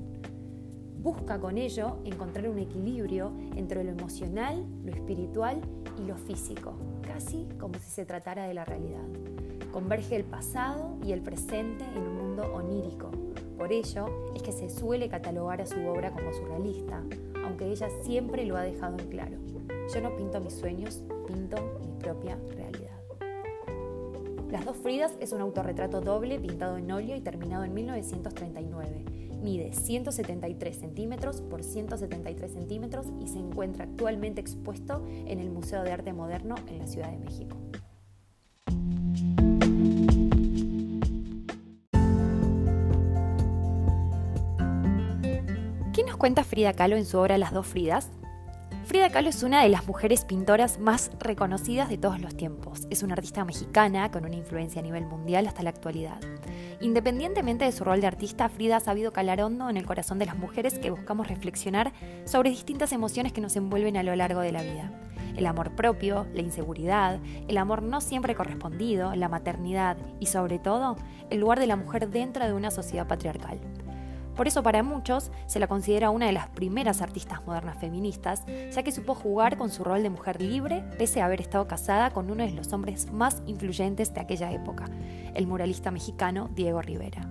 Busca 1.03 1.39
con 1.39 1.59
ello 1.59 1.99
encontrar 2.07 2.49
un 2.49 2.59
equilibrio 2.59 3.31
entre 3.55 3.85
lo 3.85 3.91
emocional, 3.91 4.65
lo 4.83 4.93
espiritual 4.93 5.61
y 6.03 6.07
lo 6.07 6.17
físico, 6.17 6.73
casi 7.03 7.47
como 7.61 7.75
si 7.75 7.91
se 7.91 8.07
tratara 8.07 8.47
de 8.47 8.55
la 8.55 8.65
realidad. 8.65 9.05
Converge 9.73 10.17
el 10.17 10.25
pasado 10.25 10.97
y 11.05 11.13
el 11.13 11.21
presente 11.21 11.85
en 11.95 12.03
un 12.03 12.17
mundo 12.17 12.51
onírico. 12.55 13.11
Por 13.59 13.73
ello 13.73 14.33
es 14.35 14.43
que 14.43 14.53
se 14.53 14.71
suele 14.71 15.09
catalogar 15.09 15.61
a 15.61 15.67
su 15.67 15.79
obra 15.87 16.13
como 16.13 16.33
surrealista, 16.33 17.03
aunque 17.45 17.67
ella 17.67 17.89
siempre 18.03 18.47
lo 18.47 18.57
ha 18.57 18.63
dejado 18.63 18.97
en 18.99 19.09
claro. 19.09 19.37
Yo 19.93 20.01
no 20.01 20.17
pinto 20.17 20.41
mis 20.41 20.55
sueños, 20.55 21.03
pinto 21.27 21.57
mi 21.81 21.93
propia 21.99 22.39
realidad. 22.57 22.97
Las 24.51 24.65
dos 24.65 24.77
Fridas 24.77 25.13
es 25.21 25.33
un 25.33 25.43
autorretrato 25.43 26.01
doble 26.01 26.39
pintado 26.39 26.79
en 26.79 26.91
óleo 26.91 27.17
y 27.17 27.21
terminado 27.21 27.65
en 27.65 27.75
1939 27.75 29.05
Mide 29.43 29.73
173 29.73 30.77
centímetros 30.77 31.41
por 31.43 31.63
173 31.63 32.53
centímetros 32.53 33.07
y 33.21 33.29
se 33.29 33.39
encuentra 33.39 33.85
actualmente 33.85 34.41
expuesto 34.41 35.07
en 35.27 35.39
el 35.39 35.51
Museo 35.51 35.83
de 35.83 35.93
Arte 35.93 36.13
Moderno 36.13 36.57
en 36.69 36.79
la 36.79 36.87
Ciudad 36.87 37.11
de 37.11 37.19
México. 37.19 37.57
Cuenta 46.19 46.43
Frida 46.43 46.73
Kahlo 46.73 46.97
en 46.97 47.07
su 47.07 47.17
obra 47.19 47.39
Las 47.39 47.53
dos 47.53 47.67
Fridas? 47.67 48.11
Frida 48.85 49.09
Kahlo 49.11 49.29
es 49.29 49.45
una 49.45 49.63
de 49.63 49.69
las 49.69 49.87
mujeres 49.87 50.25
pintoras 50.25 50.81
más 50.81 51.13
reconocidas 51.21 51.89
de 51.89 51.97
todos 51.97 52.21
los 52.21 52.37
tiempos. 52.37 52.89
Es 52.91 53.05
una 53.05 53.15
artista 53.15 53.45
mexicana 53.45 54.11
con 54.11 54.25
una 54.25 54.35
influencia 54.35 54.81
a 54.81 54.83
nivel 54.83 55.07
mundial 55.07 55.47
hasta 55.47 55.63
la 55.63 55.71
actualidad. 55.71 56.19
Independientemente 56.81 57.65
de 57.65 57.73
su 57.73 57.85
rol 57.85 58.01
de 58.01 58.09
artista, 58.09 58.49
Frida 58.49 58.79
ha 58.79 58.81
sabido 58.81 59.13
calar 59.13 59.41
hondo 59.43 59.71
en 59.71 59.77
el 59.77 59.87
corazón 59.87 60.19
de 60.19 60.27
las 60.27 60.37
mujeres 60.37 60.79
que 60.81 60.91
buscamos 60.91 61.29
reflexionar 61.29 61.93
sobre 62.25 62.51
distintas 62.51 62.93
emociones 62.93 63.33
que 63.33 63.41
nos 63.41 63.55
envuelven 63.55 63.97
a 63.97 64.03
lo 64.03 64.17
largo 64.17 64.41
de 64.41 64.53
la 64.53 64.63
vida. 64.63 64.91
El 65.37 65.47
amor 65.47 65.77
propio, 65.77 66.27
la 66.35 66.41
inseguridad, 66.41 67.21
el 67.47 67.59
amor 67.59 67.83
no 67.83 68.01
siempre 68.01 68.35
correspondido, 68.35 69.15
la 69.15 69.29
maternidad 69.29 69.97
y 70.19 70.27
sobre 70.27 70.59
todo 70.59 70.97
el 71.31 71.39
lugar 71.39 71.61
de 71.61 71.69
la 71.69 71.77
mujer 71.77 72.09
dentro 72.09 72.45
de 72.45 72.55
una 72.55 72.73
sociedad 72.73 73.07
patriarcal. 73.07 73.61
Por 74.39 74.47
eso 74.47 74.63
para 74.63 74.85
muchos 74.85 75.33
se 75.47 75.59
la 75.59 75.67
considera 75.67 76.11
una 76.11 76.27
de 76.27 76.33
las 76.33 76.47
primeras 76.47 77.03
artistas 77.03 77.45
modernas 77.45 77.77
feministas, 77.77 78.45
ya 78.71 78.85
que 78.85 78.93
supo 78.93 79.17
jugar 79.17 79.59
con 79.59 79.69
su 79.69 79.83
rol 79.83 80.05
de 80.05 80.11
mujer 80.11 80.41
libre 80.41 80.85
pese 80.97 81.21
a 81.21 81.25
haber 81.25 81.41
estado 81.41 81.67
casada 81.67 82.11
con 82.11 82.31
uno 82.31 82.45
de 82.45 82.53
los 82.53 82.73
hombres 82.73 83.11
más 83.11 83.43
influyentes 83.47 84.15
de 84.15 84.21
aquella 84.21 84.53
época, 84.53 84.85
el 85.35 85.49
muralista 85.49 85.91
mexicano 85.91 86.51
Diego 86.55 86.81
Rivera. 86.81 87.23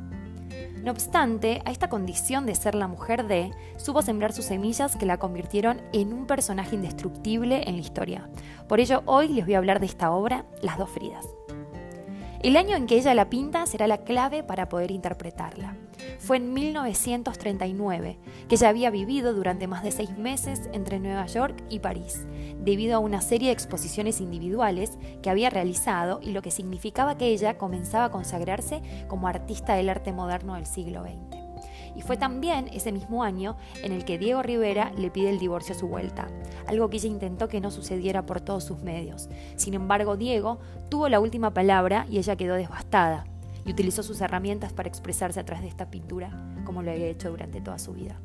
No 0.84 0.92
obstante, 0.92 1.62
a 1.64 1.72
esta 1.72 1.88
condición 1.88 2.46
de 2.46 2.56
ser 2.56 2.76
la 2.76 2.90
mujer 2.90 3.26
de, 3.26 3.52
supo 3.78 4.02
sembrar 4.02 4.34
sus 4.34 4.44
semillas 4.44 4.98
que 4.98 5.06
la 5.06 5.18
convirtieron 5.18 5.80
en 5.94 6.12
un 6.12 6.28
personaje 6.28 6.76
indestructible 6.76 7.70
en 7.70 7.76
la 7.76 7.82
historia. 7.82 8.30
Por 8.68 8.82
ello, 8.82 9.04
hoy 9.06 9.30
les 9.30 9.46
voy 9.46 9.54
a 9.54 9.60
hablar 9.60 9.80
de 9.80 9.86
esta 9.86 10.12
obra, 10.12 10.46
Las 10.62 10.78
dos 10.78 10.90
Fridas. 10.90 11.26
El 12.42 12.58
año 12.58 12.76
en 12.76 12.86
que 12.86 12.98
ella 12.98 13.14
la 13.14 13.30
pinta 13.30 13.66
será 13.66 13.88
la 13.88 14.00
clave 14.00 14.44
para 14.44 14.68
poder 14.68 14.92
interpretarla. 14.92 15.87
Fue 16.20 16.38
en 16.38 16.54
1939, 16.54 18.18
que 18.48 18.56
ella 18.56 18.70
había 18.70 18.89
vivido 18.89 19.34
durante 19.34 19.68
más 19.68 19.84
de 19.84 19.92
seis 19.92 20.18
meses 20.18 20.70
entre 20.74 21.00
Nueva 21.00 21.25
York 21.25 21.63
y 21.70 21.80
París, 21.80 22.25
debido 22.63 22.96
a 22.96 23.00
una 23.00 23.22
serie 23.22 23.48
de 23.48 23.54
exposiciones 23.54 24.22
individuales 24.22 24.98
que 25.22 25.30
había 25.30 25.50
realizado 25.50 26.20
y 26.22 26.32
lo 26.32 26.42
que 26.42 26.51
significaba 26.51 27.18
que 27.18 27.27
ella 27.27 27.58
comenzaba 27.58 28.06
a 28.06 28.12
consagrarse 28.12 28.82
como 29.08 29.27
artista 29.27 29.75
del 29.75 29.89
arte 29.89 30.12
moderno 30.12 30.56
del 30.56 30.66
siglo 30.66 31.04
XX 31.04 31.48
y 31.98 32.01
fue 32.01 32.16
también 32.16 32.70
ese 32.72 32.92
mismo 32.92 33.24
año 33.24 33.58
en 33.84 33.92
el 33.92 34.06
que 34.06 34.20
Diego 34.20 34.44
Rivera 34.44 34.92
le 34.96 35.10
pide 35.10 35.32
el 35.32 35.39
divorcio 35.39 35.75
a 35.75 35.80
su 35.80 35.88
vuelta, 35.88 36.27
algo 36.68 36.89
que 36.89 36.98
ella 36.98 37.10
intentó 37.10 37.48
que 37.48 37.60
no 37.60 37.72
sucediera 37.72 38.25
por 38.25 38.39
todos 38.39 38.63
sus 38.63 38.80
medios. 38.80 39.30
Sin 39.56 39.74
embargo, 39.74 40.16
Diego 40.16 40.60
tuvo 40.89 41.10
la 41.10 41.20
última 41.20 41.56
palabra 41.56 42.06
y 42.08 42.20
ella 42.20 42.36
quedó 42.36 42.54
devastada 42.54 43.25
y 43.67 43.71
utilizó 43.71 44.01
sus 44.01 44.21
herramientas 44.21 44.74
para 44.74 44.89
expresarse 44.89 45.39
a 45.39 45.45
través 45.45 45.62
de 45.62 45.69
esta 45.69 45.91
pintura, 45.91 46.31
como 46.65 46.81
lo 46.81 46.89
había 46.89 47.05
hecho 47.05 47.29
durante 47.29 47.62
toda 47.62 47.77
su 47.77 47.93
vida. 47.93 48.19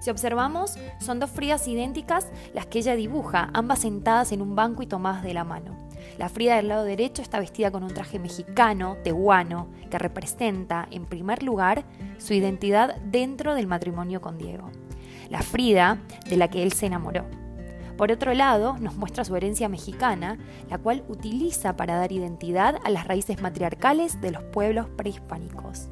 Si 0.00 0.10
observamos, 0.10 0.74
son 0.98 1.20
dos 1.20 1.30
frías 1.30 1.68
idénticas 1.68 2.26
las 2.52 2.66
que 2.66 2.80
ella 2.80 2.96
dibuja, 2.96 3.50
ambas 3.54 3.78
sentadas 3.78 4.32
en 4.32 4.42
un 4.42 4.56
banco 4.56 4.82
y 4.82 4.86
tomadas 4.88 5.22
de 5.22 5.32
la 5.32 5.44
mano. 5.44 5.78
La 6.18 6.28
Frida 6.28 6.56
del 6.56 6.66
lado 6.66 6.82
derecho 6.82 7.22
está 7.22 7.38
vestida 7.38 7.70
con 7.70 7.84
un 7.84 7.94
traje 7.94 8.18
mexicano, 8.18 8.96
tehuano, 9.04 9.68
que 9.88 9.98
representa, 9.98 10.88
en 10.90 11.06
primer 11.06 11.44
lugar, 11.44 11.84
su 12.18 12.34
identidad 12.34 12.96
dentro 12.96 13.54
del 13.54 13.68
matrimonio 13.68 14.20
con 14.20 14.38
Diego. 14.38 14.70
La 15.30 15.40
Frida 15.40 15.98
de 16.28 16.36
la 16.36 16.48
que 16.48 16.64
él 16.64 16.72
se 16.72 16.86
enamoró. 16.86 17.41
Por 18.02 18.10
otro 18.10 18.34
lado, 18.34 18.78
nos 18.80 18.96
muestra 18.96 19.24
su 19.24 19.36
herencia 19.36 19.68
mexicana, 19.68 20.36
la 20.68 20.78
cual 20.78 21.04
utiliza 21.06 21.76
para 21.76 21.94
dar 21.94 22.10
identidad 22.10 22.74
a 22.82 22.90
las 22.90 23.06
raíces 23.06 23.40
matriarcales 23.40 24.20
de 24.20 24.32
los 24.32 24.42
pueblos 24.42 24.88
prehispánicos. 24.96 25.88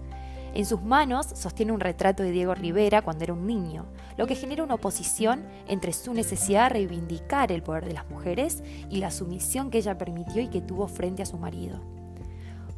En 0.53 0.67
sus 0.67 0.83
manos 0.83 1.29
sostiene 1.37 1.71
un 1.71 1.79
retrato 1.79 2.25
de 2.25 2.33
Diego 2.33 2.53
Rivera 2.57 3.03
cuando 3.03 3.23
era 3.23 3.33
un 3.33 3.47
niño, 3.47 3.87
lo 4.17 4.27
que 4.27 4.35
genera 4.35 4.65
una 4.65 4.75
oposición 4.75 5.47
entre 5.69 5.93
su 5.93 6.13
necesidad 6.13 6.65
de 6.65 6.81
reivindicar 6.81 7.53
el 7.53 7.63
poder 7.63 7.85
de 7.85 7.95
las 7.95 8.11
mujeres 8.11 8.65
y 8.89 8.97
la 8.97 9.13
sumisión 9.13 9.71
que 9.71 9.79
ella 9.79 9.97
permitió 9.97 10.43
y 10.43 10.49
que 10.49 10.63
tuvo 10.63 10.89
frente 10.89 11.23
a 11.23 11.27
su 11.27 11.39
marido. 11.39 11.79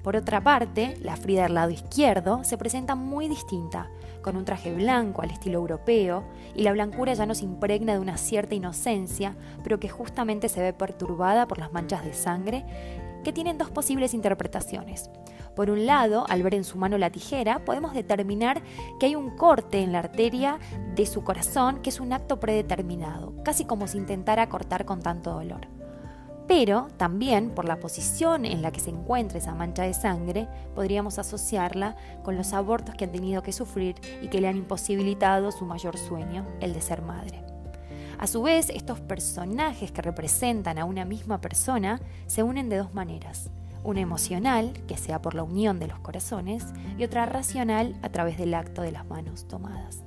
Por 0.03 0.17
otra 0.17 0.43
parte, 0.43 0.97
la 1.01 1.17
Frida 1.17 1.45
del 1.45 1.55
lado 1.55 1.71
izquierdo 1.71 2.45
se 2.45 2.59
presenta 2.59 2.97
muy 2.97 3.29
distinta, 3.29 3.89
con 4.23 4.37
un 4.37 4.45
traje 4.45 4.73
blanco 4.73 5.23
al 5.23 5.31
estilo 5.31 5.59
europeo, 5.59 6.25
y 6.55 6.62
la 6.62 6.73
blancura 6.73 7.14
ya 7.14 7.26
nos 7.26 7.43
impregna 7.43 7.93
de 7.93 7.99
una 7.99 8.17
cierta 8.17 8.55
inocencia, 8.55 9.37
pero 9.62 9.79
que 9.79 9.88
justamente 9.88 10.49
se 10.49 10.62
ve 10.62 10.73
perturbada 10.73 11.47
por 11.47 11.59
las 11.59 11.73
manchas 11.73 12.05
de 12.05 12.14
sangre, 12.14 12.64
que 13.25 13.33
tienen 13.33 13.59
dos 13.59 13.71
posibles 13.71 14.14
interpretaciones. 14.14 15.11
Por 15.55 15.71
un 15.71 15.87
lado, 15.87 16.25
al 16.29 16.43
ver 16.43 16.55
en 16.55 16.64
su 16.64 16.79
mano 16.79 16.97
la 16.97 17.11
tijera, 17.11 17.64
podemos 17.64 17.93
determinar 17.93 18.62
que 18.99 19.07
hay 19.07 19.17
un 19.17 19.37
corte 19.37 19.83
en 19.83 19.93
la 19.93 19.99
arteria 19.99 20.59
de 20.95 21.05
su 21.07 21.23
corazón 21.23 21.83
que 21.83 21.91
es 21.91 22.00
un 22.00 22.12
acto 22.12 22.41
predeterminado, 22.41 23.35
casi 23.45 23.64
como 23.64 23.87
si 23.87 23.99
intentara 23.99 24.49
cortar 24.49 24.87
con 24.87 25.02
tanto 25.02 25.31
dolor. 25.33 25.82
Pero 26.54 26.88
también 26.99 27.49
por 27.49 27.64
la 27.64 27.80
posición 27.80 28.44
en 28.44 28.61
la 28.61 28.73
que 28.73 28.80
se 28.80 28.90
encuentra 28.90 29.38
esa 29.38 29.54
mancha 29.54 29.85
de 29.85 29.94
sangre, 29.94 30.49
podríamos 30.75 31.18
asociarla 31.18 31.97
con 32.23 32.37
los 32.37 32.52
abortos 32.52 32.94
que 32.94 33.04
han 33.04 33.11
tenido 33.11 33.42
que 33.42 33.54
sufrir 33.54 33.94
y 34.21 34.28
que 34.28 34.38
le 34.38 34.49
han 34.49 34.59
imposibilitado 34.59 35.50
su 35.50 35.64
mayor 35.64 35.97
sueño, 35.97 36.44
el 36.61 36.75
de 36.75 36.82
ser 36.82 37.00
madre. 37.00 37.42
A 38.18 38.26
su 38.26 38.42
vez, 38.42 38.68
estos 38.68 39.00
personajes 39.00 39.92
que 39.92 40.02
representan 40.02 40.76
a 40.76 40.85
una 40.85 41.06
misma 41.06 41.40
persona 41.40 42.02
se 42.26 42.42
unen 42.42 42.68
de 42.68 42.76
dos 42.76 42.92
maneras 42.92 43.49
una 43.85 44.00
emocional, 44.00 44.75
que 44.87 44.97
sea 44.97 45.21
por 45.21 45.35
la 45.35 45.42
unión 45.42 45.80
de 45.80 45.88
los 45.88 45.99
corazones, 45.99 46.66
y 46.99 47.02
otra 47.02 47.26
racional 47.26 47.97
a 48.02 48.11
través 48.11 48.38
del 48.38 48.54
acto 48.54 48.82
de 48.82 48.92
las 48.92 49.04
manos 49.06 49.49
tomadas. 49.49 50.04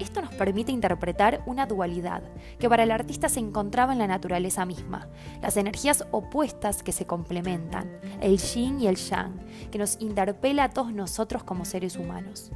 Esto 0.00 0.20
nos 0.20 0.34
permite 0.34 0.72
interpretar 0.72 1.42
una 1.46 1.66
dualidad 1.66 2.22
que 2.58 2.68
para 2.68 2.82
el 2.82 2.90
artista 2.90 3.28
se 3.28 3.40
encontraba 3.40 3.92
en 3.92 3.98
la 3.98 4.06
naturaleza 4.06 4.64
misma, 4.64 5.08
las 5.40 5.56
energías 5.56 6.04
opuestas 6.10 6.82
que 6.82 6.92
se 6.92 7.06
complementan, 7.06 7.90
el 8.20 8.38
yin 8.38 8.80
y 8.80 8.88
el 8.88 8.96
yang, 8.96 9.34
que 9.70 9.78
nos 9.78 10.00
interpela 10.00 10.64
a 10.64 10.70
todos 10.70 10.92
nosotros 10.92 11.44
como 11.44 11.64
seres 11.64 11.96
humanos. 11.96 12.50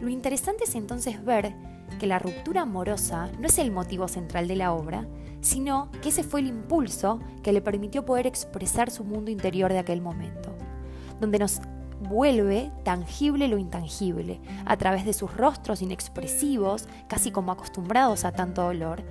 Lo 0.00 0.08
interesante 0.08 0.64
es 0.64 0.74
entonces 0.74 1.22
ver 1.24 1.54
que 1.98 2.06
la 2.06 2.18
ruptura 2.18 2.62
amorosa 2.62 3.30
no 3.38 3.46
es 3.46 3.58
el 3.58 3.70
motivo 3.70 4.08
central 4.08 4.48
de 4.48 4.56
la 4.56 4.72
obra, 4.72 5.06
sino 5.42 5.90
que 6.02 6.10
ese 6.10 6.22
fue 6.22 6.40
el 6.40 6.46
impulso 6.46 7.20
que 7.42 7.52
le 7.52 7.60
permitió 7.60 8.04
poder 8.04 8.26
expresar 8.26 8.90
su 8.90 9.04
mundo 9.04 9.30
interior 9.30 9.72
de 9.72 9.78
aquel 9.78 10.00
momento, 10.00 10.54
donde 11.20 11.38
nos 11.38 11.60
vuelve 12.00 12.72
tangible 12.82 13.48
lo 13.48 13.58
intangible, 13.58 14.40
a 14.64 14.76
través 14.76 15.04
de 15.04 15.12
sus 15.12 15.34
rostros 15.36 15.82
inexpresivos, 15.82 16.88
casi 17.08 17.30
como 17.30 17.52
acostumbrados 17.52 18.24
a 18.24 18.32
tanto 18.32 18.62
dolor, 18.62 19.02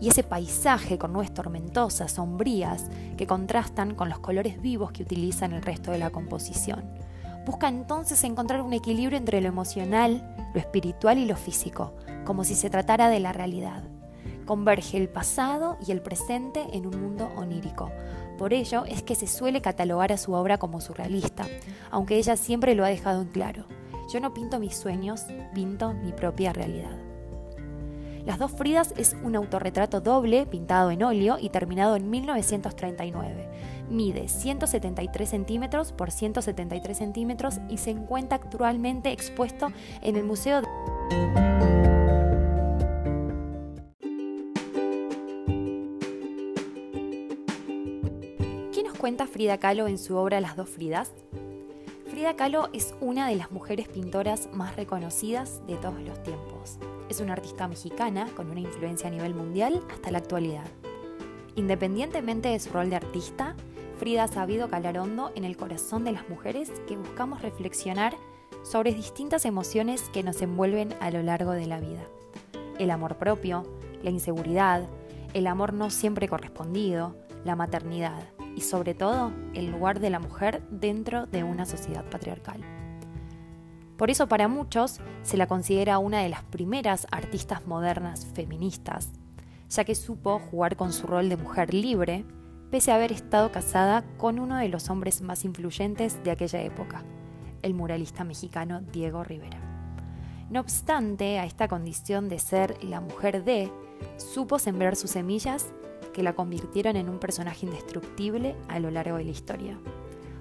y 0.00 0.08
ese 0.08 0.22
paisaje 0.22 0.98
con 0.98 1.12
nubes 1.12 1.32
tormentosas, 1.32 2.12
sombrías, 2.12 2.86
que 3.16 3.26
contrastan 3.26 3.94
con 3.94 4.08
los 4.08 4.18
colores 4.18 4.60
vivos 4.60 4.92
que 4.92 5.02
utiliza 5.02 5.46
en 5.46 5.52
el 5.52 5.62
resto 5.62 5.90
de 5.90 5.98
la 5.98 6.10
composición. 6.10 6.84
Busca 7.46 7.68
entonces 7.68 8.24
encontrar 8.24 8.62
un 8.62 8.72
equilibrio 8.72 9.18
entre 9.18 9.40
lo 9.40 9.48
emocional, 9.48 10.34
lo 10.54 10.60
espiritual 10.60 11.18
y 11.18 11.26
lo 11.26 11.36
físico, 11.36 11.94
como 12.24 12.44
si 12.44 12.54
se 12.54 12.70
tratara 12.70 13.08
de 13.08 13.20
la 13.20 13.32
realidad. 13.32 13.84
Converge 14.46 14.96
el 14.96 15.08
pasado 15.08 15.76
y 15.86 15.92
el 15.92 16.00
presente 16.02 16.66
en 16.72 16.86
un 16.86 17.00
mundo 17.00 17.30
onírico. 17.36 17.90
Por 18.38 18.52
ello 18.52 18.84
es 18.86 19.02
que 19.02 19.14
se 19.14 19.26
suele 19.26 19.60
catalogar 19.60 20.12
a 20.12 20.16
su 20.16 20.32
obra 20.32 20.58
como 20.58 20.80
surrealista, 20.80 21.46
aunque 21.90 22.16
ella 22.16 22.36
siempre 22.36 22.74
lo 22.74 22.84
ha 22.84 22.88
dejado 22.88 23.22
en 23.22 23.28
claro. 23.28 23.66
Yo 24.12 24.20
no 24.20 24.34
pinto 24.34 24.58
mis 24.58 24.76
sueños, 24.76 25.22
pinto 25.54 25.94
mi 25.94 26.12
propia 26.12 26.52
realidad. 26.52 26.98
Las 28.26 28.38
dos 28.38 28.52
Fridas 28.52 28.94
es 28.96 29.16
un 29.22 29.36
autorretrato 29.36 30.00
doble 30.00 30.46
pintado 30.46 30.90
en 30.90 31.02
óleo 31.02 31.36
y 31.38 31.50
terminado 31.50 31.94
en 31.94 32.08
1939. 32.08 33.48
Mide 33.90 34.28
173 34.28 35.28
centímetros 35.28 35.92
por 35.92 36.10
173 36.10 36.96
centímetros 36.96 37.60
y 37.68 37.76
se 37.76 37.90
encuentra 37.90 38.36
actualmente 38.36 39.12
expuesto 39.12 39.68
en 40.00 40.16
el 40.16 40.24
Museo 40.24 40.62
de... 40.62 41.43
cuenta 49.04 49.26
Frida 49.26 49.58
Kahlo 49.58 49.86
en 49.86 49.98
su 49.98 50.16
obra 50.16 50.40
Las 50.40 50.56
dos 50.56 50.70
Fridas? 50.70 51.12
Frida 52.06 52.36
Kahlo 52.36 52.70
es 52.72 52.94
una 53.02 53.28
de 53.28 53.36
las 53.36 53.52
mujeres 53.52 53.86
pintoras 53.86 54.48
más 54.54 54.76
reconocidas 54.76 55.60
de 55.66 55.76
todos 55.76 56.00
los 56.00 56.22
tiempos. 56.22 56.78
Es 57.10 57.20
una 57.20 57.34
artista 57.34 57.68
mexicana 57.68 58.30
con 58.34 58.48
una 58.48 58.60
influencia 58.60 59.08
a 59.08 59.10
nivel 59.10 59.34
mundial 59.34 59.82
hasta 59.92 60.10
la 60.10 60.16
actualidad. 60.16 60.64
Independientemente 61.54 62.48
de 62.48 62.58
su 62.58 62.70
rol 62.70 62.88
de 62.88 62.96
artista, 62.96 63.54
Frida 63.98 64.22
ha 64.22 64.28
sabido 64.28 64.70
calar 64.70 64.96
hondo 64.96 65.32
en 65.34 65.44
el 65.44 65.58
corazón 65.58 66.04
de 66.04 66.12
las 66.12 66.26
mujeres 66.30 66.70
que 66.88 66.96
buscamos 66.96 67.42
reflexionar 67.42 68.16
sobre 68.62 68.94
distintas 68.94 69.44
emociones 69.44 70.08
que 70.14 70.22
nos 70.22 70.40
envuelven 70.40 70.94
a 71.00 71.10
lo 71.10 71.22
largo 71.22 71.50
de 71.50 71.66
la 71.66 71.78
vida. 71.78 72.06
El 72.78 72.90
amor 72.90 73.18
propio, 73.18 73.64
la 74.02 74.08
inseguridad, 74.08 74.88
el 75.34 75.46
amor 75.46 75.74
no 75.74 75.90
siempre 75.90 76.26
correspondido, 76.26 77.14
la 77.44 77.54
maternidad 77.54 78.33
y 78.56 78.60
sobre 78.60 78.94
todo 78.94 79.32
el 79.54 79.70
lugar 79.70 80.00
de 80.00 80.10
la 80.10 80.20
mujer 80.20 80.62
dentro 80.70 81.26
de 81.26 81.44
una 81.44 81.66
sociedad 81.66 82.04
patriarcal. 82.10 82.60
Por 83.96 84.10
eso 84.10 84.28
para 84.28 84.48
muchos 84.48 85.00
se 85.22 85.36
la 85.36 85.46
considera 85.46 85.98
una 85.98 86.20
de 86.20 86.28
las 86.28 86.42
primeras 86.42 87.06
artistas 87.10 87.66
modernas 87.66 88.26
feministas, 88.34 89.10
ya 89.70 89.84
que 89.84 89.94
supo 89.94 90.40
jugar 90.50 90.76
con 90.76 90.92
su 90.92 91.06
rol 91.06 91.28
de 91.28 91.36
mujer 91.36 91.72
libre, 91.72 92.24
pese 92.70 92.90
a 92.90 92.96
haber 92.96 93.12
estado 93.12 93.52
casada 93.52 94.04
con 94.18 94.40
uno 94.40 94.56
de 94.56 94.68
los 94.68 94.90
hombres 94.90 95.22
más 95.22 95.44
influyentes 95.44 96.22
de 96.24 96.32
aquella 96.32 96.60
época, 96.62 97.04
el 97.62 97.74
muralista 97.74 98.24
mexicano 98.24 98.80
Diego 98.80 99.22
Rivera. 99.22 99.60
No 100.50 100.60
obstante 100.60 101.38
a 101.38 101.44
esta 101.44 101.68
condición 101.68 102.28
de 102.28 102.38
ser 102.38 102.82
la 102.82 103.00
mujer 103.00 103.44
de, 103.44 103.70
supo 104.16 104.58
sembrar 104.58 104.96
sus 104.96 105.10
semillas 105.10 105.72
que 106.14 106.22
la 106.22 106.34
convirtieron 106.34 106.96
en 106.96 107.10
un 107.10 107.18
personaje 107.18 107.66
indestructible 107.66 108.54
a 108.68 108.78
lo 108.78 108.90
largo 108.90 109.18
de 109.18 109.24
la 109.24 109.30
historia. 109.30 109.78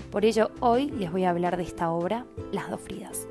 Por 0.09 0.23
ello, 0.23 0.51
hoy 0.61 0.89
les 0.91 1.11
voy 1.11 1.25
a 1.25 1.31
hablar 1.31 1.57
de 1.57 1.63
esta 1.63 1.91
obra, 1.91 2.25
Las 2.53 2.69
dos 2.69 2.79
Fridas. 2.79 3.27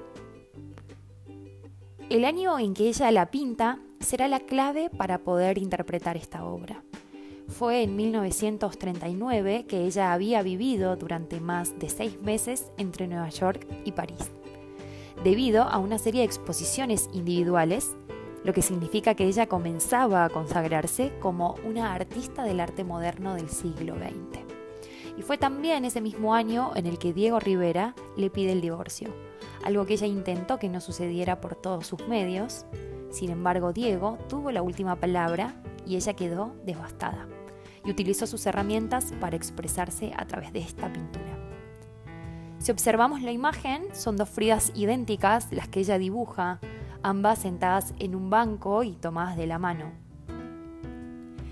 El 2.11 2.27
año 2.27 2.59
en 2.59 2.75
que 2.75 2.89
ella 2.89 3.11
la 3.11 3.31
pinta 3.31 3.79
será 4.01 4.29
la 4.29 4.41
clave 4.41 4.91
para 4.91 5.19
poder 5.19 5.57
interpretar 5.57 6.19
esta 6.19 6.45
obra. 6.45 6.83
Fue 7.49 7.83
en 7.83 7.97
1939 7.97 9.65
que 9.67 9.87
ella 9.87 10.13
había 10.13 10.43
vivido 10.43 10.97
durante 10.97 11.41
más 11.41 11.79
de 11.79 11.89
seis 11.89 12.21
meses 12.21 12.71
entre 12.77 13.07
Nueva 13.09 13.29
York 13.31 13.67
y 13.85 13.93
París, 13.93 14.31
debido 15.25 15.63
a 15.63 15.79
una 15.79 15.99
serie 15.99 16.21
de 16.21 16.27
exposiciones 16.27 17.09
individuales, 17.13 17.97
lo 18.45 18.53
que 18.53 18.63
significa 18.63 19.15
que 19.15 19.27
ella 19.27 19.47
comenzaba 19.47 20.25
a 20.25 20.31
consagrarse 20.31 21.13
como 21.21 21.57
una 21.65 21.93
artista 21.93 22.45
del 22.45 22.61
arte 22.61 22.85
moderno 22.85 23.35
del 23.35 23.49
siglo 23.49 23.95
XX. 23.97 24.41
Y 25.17 25.23
fue 25.23 25.39
también 25.39 25.85
ese 25.85 26.01
mismo 26.01 26.35
año 26.35 26.73
en 26.75 26.87
el 26.87 26.99
que 26.99 27.13
Diego 27.13 27.39
Rivera 27.39 27.95
le 28.17 28.31
pide 28.31 28.53
el 28.53 28.61
divorcio 28.61 29.13
algo 29.65 29.87
que 29.87 29.95
ella 29.95 30.07
intentó 30.07 30.59
que 30.59 30.69
no 30.69 30.81
sucediera 30.81 31.41
por 31.41 31.55
todos 31.55 31.87
sus 31.87 32.07
medios. 32.09 32.67
Sin 33.11 33.31
embargo, 33.31 33.73
Diego 33.73 34.19
tuvo 34.29 34.51
la 34.51 34.63
última 34.63 34.97
palabra 34.97 35.55
y 35.87 35.97
ella 35.97 36.15
quedó 36.15 36.55
devastada 36.65 37.29
y 37.85 37.91
utilizó 37.91 38.27
sus 38.27 38.47
herramientas 38.47 39.13
para 39.21 39.37
expresarse 39.37 40.13
a 40.17 40.27
través 40.27 40.53
de 40.53 40.61
esta 40.61 40.93
pintura. 40.93 41.39
Si 42.59 42.71
observamos 42.71 43.23
la 43.23 43.33
imagen, 43.33 43.83
son 43.93 44.17
dos 44.17 44.29
Fridas 44.29 44.71
idénticas 44.75 45.49
las 45.51 45.69
que 45.69 45.81
ella 45.81 45.99
dibuja, 45.99 46.61
ambas 47.03 47.41
sentadas 47.41 47.95
en 47.99 48.15
un 48.15 48.31
banco 48.31 48.83
y 48.83 48.93
tomadas 48.93 49.37
de 49.37 49.47
la 49.47 49.59
mano. 49.59 49.91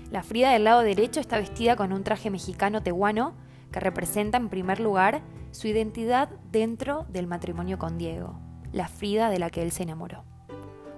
La 0.09 0.23
Frida 0.23 0.51
del 0.51 0.65
lado 0.65 0.81
derecho 0.81 1.19
está 1.19 1.37
vestida 1.37 1.75
con 1.75 1.93
un 1.93 2.03
traje 2.03 2.29
mexicano 2.29 2.83
tehuano 2.83 3.33
que 3.71 3.79
representa 3.79 4.37
en 4.37 4.49
primer 4.49 4.79
lugar 4.79 5.21
su 5.51 5.67
identidad 5.67 6.29
dentro 6.51 7.05
del 7.09 7.27
matrimonio 7.27 7.77
con 7.77 7.97
Diego, 7.97 8.37
la 8.73 8.87
Frida 8.87 9.29
de 9.29 9.39
la 9.39 9.49
que 9.49 9.61
él 9.61 9.71
se 9.71 9.83
enamoró. 9.83 10.23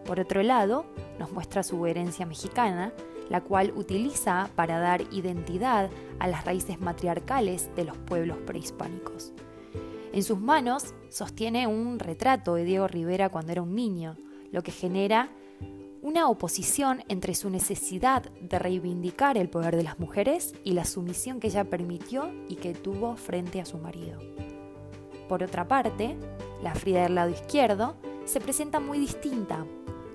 Por 0.05 0.19
otro 0.19 0.43
lado, 0.43 0.85
nos 1.19 1.31
muestra 1.31 1.63
su 1.63 1.85
herencia 1.85 2.25
mexicana, 2.25 2.91
la 3.29 3.41
cual 3.41 3.71
utiliza 3.75 4.49
para 4.55 4.79
dar 4.79 5.01
identidad 5.11 5.89
a 6.19 6.27
las 6.27 6.45
raíces 6.45 6.79
matriarcales 6.81 7.69
de 7.75 7.85
los 7.85 7.97
pueblos 7.97 8.37
prehispánicos. 8.45 9.31
En 10.11 10.23
sus 10.23 10.39
manos 10.39 10.93
sostiene 11.09 11.67
un 11.67 11.99
retrato 11.99 12.55
de 12.55 12.65
Diego 12.65 12.87
Rivera 12.87 13.29
cuando 13.29 13.51
era 13.51 13.61
un 13.61 13.75
niño, 13.75 14.15
lo 14.53 14.63
que 14.63 14.71
genera 14.71 15.29
una 16.03 16.29
oposición 16.29 17.03
entre 17.09 17.33
su 17.33 17.49
necesidad 17.49 18.23
de 18.39 18.59
reivindicar 18.59 19.37
el 19.37 19.49
poder 19.49 19.75
de 19.75 19.83
las 19.83 19.99
mujeres 19.99 20.53
y 20.63 20.73
la 20.73 20.85
sumisión 20.85 21.39
que 21.39 21.47
ella 21.47 21.63
permitió 21.63 22.31
y 22.47 22.55
que 22.55 22.73
tuvo 22.73 23.15
frente 23.15 23.59
a 23.59 23.65
su 23.65 23.77
marido. 23.77 24.19
Por 25.27 25.43
otra 25.43 25.67
parte, 25.67 26.15
la 26.61 26.75
Frida 26.75 27.03
del 27.03 27.15
lado 27.15 27.31
izquierdo 27.31 27.95
se 28.25 28.39
presenta 28.39 28.79
muy 28.79 28.99
distinta, 28.99 29.65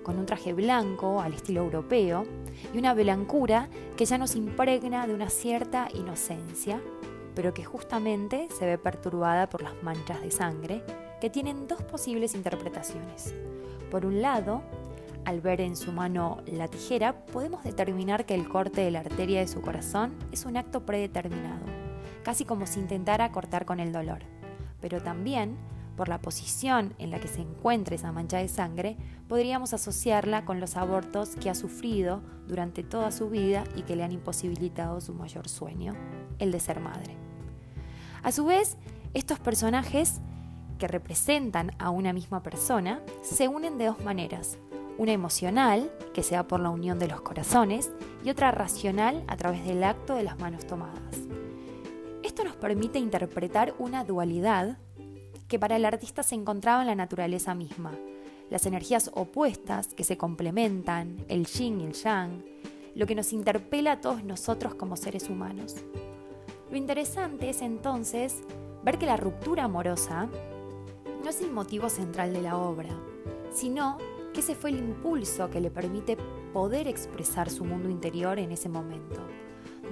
con 0.02 0.18
un 0.18 0.26
traje 0.26 0.52
blanco 0.52 1.20
al 1.20 1.34
estilo 1.34 1.62
europeo 1.62 2.24
y 2.72 2.78
una 2.78 2.94
blancura 2.94 3.68
que 3.96 4.04
ya 4.04 4.18
nos 4.18 4.36
impregna 4.36 5.06
de 5.06 5.14
una 5.14 5.30
cierta 5.30 5.88
inocencia, 5.94 6.80
pero 7.34 7.52
que 7.54 7.64
justamente 7.64 8.48
se 8.56 8.66
ve 8.66 8.78
perturbada 8.78 9.48
por 9.48 9.62
las 9.62 9.82
manchas 9.82 10.22
de 10.22 10.30
sangre, 10.30 10.84
que 11.20 11.30
tienen 11.30 11.66
dos 11.66 11.82
posibles 11.82 12.34
interpretaciones. 12.34 13.34
Por 13.90 14.04
un 14.04 14.20
lado, 14.20 14.62
al 15.24 15.40
ver 15.40 15.60
en 15.60 15.76
su 15.76 15.92
mano 15.92 16.38
la 16.46 16.68
tijera, 16.68 17.24
podemos 17.26 17.64
determinar 17.64 18.26
que 18.26 18.34
el 18.34 18.48
corte 18.48 18.82
de 18.82 18.90
la 18.90 19.00
arteria 19.00 19.40
de 19.40 19.48
su 19.48 19.60
corazón 19.60 20.14
es 20.32 20.44
un 20.44 20.56
acto 20.56 20.84
predeterminado, 20.84 21.64
casi 22.22 22.44
como 22.44 22.66
si 22.66 22.80
intentara 22.80 23.32
cortar 23.32 23.64
con 23.64 23.80
el 23.80 23.92
dolor. 23.92 24.20
Pero 24.80 25.02
también, 25.02 25.56
por 25.96 26.08
la 26.08 26.20
posición 26.20 26.94
en 26.98 27.10
la 27.10 27.18
que 27.18 27.28
se 27.28 27.40
encuentra 27.40 27.94
esa 27.94 28.12
mancha 28.12 28.38
de 28.38 28.48
sangre, 28.48 28.96
podríamos 29.28 29.72
asociarla 29.74 30.44
con 30.44 30.60
los 30.60 30.76
abortos 30.76 31.30
que 31.36 31.50
ha 31.50 31.54
sufrido 31.54 32.20
durante 32.46 32.82
toda 32.82 33.10
su 33.10 33.30
vida 33.30 33.64
y 33.74 33.82
que 33.82 33.96
le 33.96 34.04
han 34.04 34.12
imposibilitado 34.12 35.00
su 35.00 35.14
mayor 35.14 35.48
sueño, 35.48 35.94
el 36.38 36.52
de 36.52 36.60
ser 36.60 36.80
madre. 36.80 37.16
A 38.22 38.32
su 38.32 38.44
vez, 38.44 38.76
estos 39.14 39.38
personajes 39.40 40.20
que 40.78 40.88
representan 40.88 41.72
a 41.78 41.90
una 41.90 42.12
misma 42.12 42.42
persona 42.42 43.02
se 43.22 43.48
unen 43.48 43.76
de 43.78 43.86
dos 43.86 44.00
maneras 44.00 44.58
una 44.98 45.12
emocional, 45.12 45.90
que 46.12 46.24
sea 46.24 46.46
por 46.46 46.60
la 46.60 46.70
unión 46.70 46.98
de 46.98 47.06
los 47.06 47.20
corazones, 47.20 47.90
y 48.24 48.30
otra 48.30 48.50
racional 48.50 49.22
a 49.28 49.36
través 49.36 49.64
del 49.64 49.84
acto 49.84 50.14
de 50.14 50.24
las 50.24 50.38
manos 50.38 50.66
tomadas. 50.66 51.16
Esto 52.24 52.44
nos 52.44 52.56
permite 52.56 52.98
interpretar 52.98 53.74
una 53.78 54.04
dualidad 54.04 54.76
que 55.46 55.58
para 55.58 55.76
el 55.76 55.84
artista 55.84 56.22
se 56.22 56.34
encontraba 56.34 56.82
en 56.82 56.88
la 56.88 56.94
naturaleza 56.96 57.54
misma, 57.54 57.92
las 58.50 58.66
energías 58.66 59.10
opuestas 59.14 59.94
que 59.94 60.04
se 60.04 60.18
complementan, 60.18 61.24
el 61.28 61.46
yin 61.46 61.80
y 61.80 61.84
el 61.84 61.92
yang, 61.92 62.44
lo 62.94 63.06
que 63.06 63.14
nos 63.14 63.32
interpela 63.32 63.92
a 63.92 64.00
todos 64.00 64.24
nosotros 64.24 64.74
como 64.74 64.96
seres 64.96 65.30
humanos. 65.30 65.76
Lo 66.70 66.76
interesante 66.76 67.48
es 67.50 67.62
entonces 67.62 68.42
ver 68.82 68.98
que 68.98 69.06
la 69.06 69.16
ruptura 69.16 69.64
amorosa 69.64 70.28
no 71.22 71.30
es 71.30 71.40
el 71.40 71.52
motivo 71.52 71.88
central 71.88 72.32
de 72.32 72.42
la 72.42 72.56
obra, 72.56 72.90
sino 73.52 73.98
que 74.32 74.40
ese 74.40 74.54
fue 74.54 74.70
el 74.70 74.78
impulso 74.78 75.50
que 75.50 75.60
le 75.60 75.70
permite 75.70 76.16
poder 76.52 76.88
expresar 76.88 77.50
su 77.50 77.64
mundo 77.64 77.88
interior 77.88 78.38
en 78.38 78.52
ese 78.52 78.68
momento, 78.68 79.20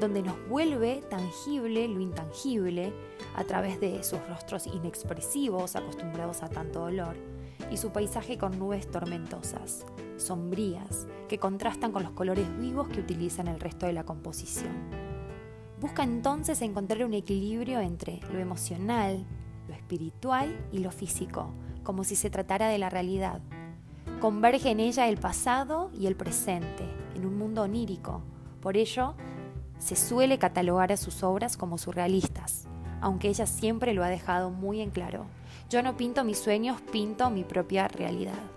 donde 0.00 0.22
nos 0.22 0.36
vuelve 0.48 1.02
tangible 1.08 1.88
lo 1.88 2.00
intangible 2.00 2.92
a 3.34 3.44
través 3.44 3.80
de 3.80 4.02
sus 4.04 4.18
rostros 4.28 4.66
inexpresivos 4.66 5.76
acostumbrados 5.76 6.42
a 6.42 6.48
tanto 6.48 6.80
dolor 6.80 7.16
y 7.70 7.76
su 7.76 7.90
paisaje 7.90 8.38
con 8.38 8.58
nubes 8.58 8.90
tormentosas, 8.90 9.84
sombrías, 10.16 11.06
que 11.28 11.38
contrastan 11.38 11.92
con 11.92 12.02
los 12.02 12.12
colores 12.12 12.46
vivos 12.58 12.88
que 12.88 13.00
utiliza 13.00 13.42
en 13.42 13.48
el 13.48 13.60
resto 13.60 13.86
de 13.86 13.92
la 13.92 14.04
composición. 14.04 14.74
Busca 15.80 16.04
entonces 16.04 16.62
encontrar 16.62 17.04
un 17.04 17.14
equilibrio 17.14 17.80
entre 17.80 18.20
lo 18.32 18.38
emocional, 18.38 19.26
espiritual 19.86 20.56
y 20.72 20.80
lo 20.80 20.90
físico, 20.90 21.50
como 21.84 22.02
si 22.02 22.16
se 22.16 22.28
tratara 22.28 22.68
de 22.68 22.78
la 22.78 22.90
realidad, 22.90 23.40
Converge 24.20 24.70
en 24.70 24.80
ella 24.80 25.08
el 25.08 25.18
pasado 25.18 25.90
y 25.92 26.06
el 26.06 26.16
presente, 26.16 26.84
en 27.14 27.26
un 27.26 27.36
mundo 27.36 27.62
onírico. 27.62 28.22
Por 28.62 28.78
ello, 28.78 29.14
se 29.78 29.94
suele 29.94 30.38
catalogar 30.38 30.90
a 30.90 30.96
sus 30.96 31.22
obras 31.22 31.58
como 31.58 31.76
surrealistas, 31.76 32.66
aunque 33.02 33.28
ella 33.28 33.46
siempre 33.46 33.92
lo 33.92 34.02
ha 34.02 34.08
dejado 34.08 34.48
muy 34.48 34.80
en 34.80 34.90
claro. 34.90 35.26
Yo 35.68 35.82
no 35.82 35.98
pinto 35.98 36.24
mis 36.24 36.38
sueños, 36.38 36.80
pinto 36.80 37.28
mi 37.28 37.44
propia 37.44 37.88
realidad. 37.88 38.55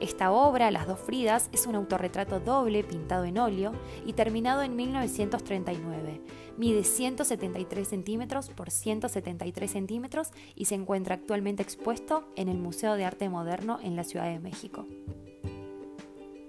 Esta 0.00 0.32
obra, 0.32 0.70
Las 0.70 0.86
dos 0.86 0.98
Fridas, 0.98 1.50
es 1.52 1.66
un 1.66 1.74
autorretrato 1.74 2.40
doble 2.40 2.82
pintado 2.82 3.24
en 3.24 3.36
óleo 3.36 3.72
y 4.06 4.14
terminado 4.14 4.62
en 4.62 4.74
1939. 4.74 6.22
Mide 6.56 6.84
173 6.84 7.86
centímetros 7.86 8.48
por 8.48 8.70
173 8.70 9.70
centímetros 9.70 10.30
y 10.54 10.64
se 10.64 10.74
encuentra 10.74 11.16
actualmente 11.16 11.62
expuesto 11.62 12.24
en 12.36 12.48
el 12.48 12.56
Museo 12.56 12.94
de 12.94 13.04
Arte 13.04 13.28
Moderno 13.28 13.78
en 13.82 13.94
la 13.94 14.04
Ciudad 14.04 14.24
de 14.24 14.40
México. 14.40 14.86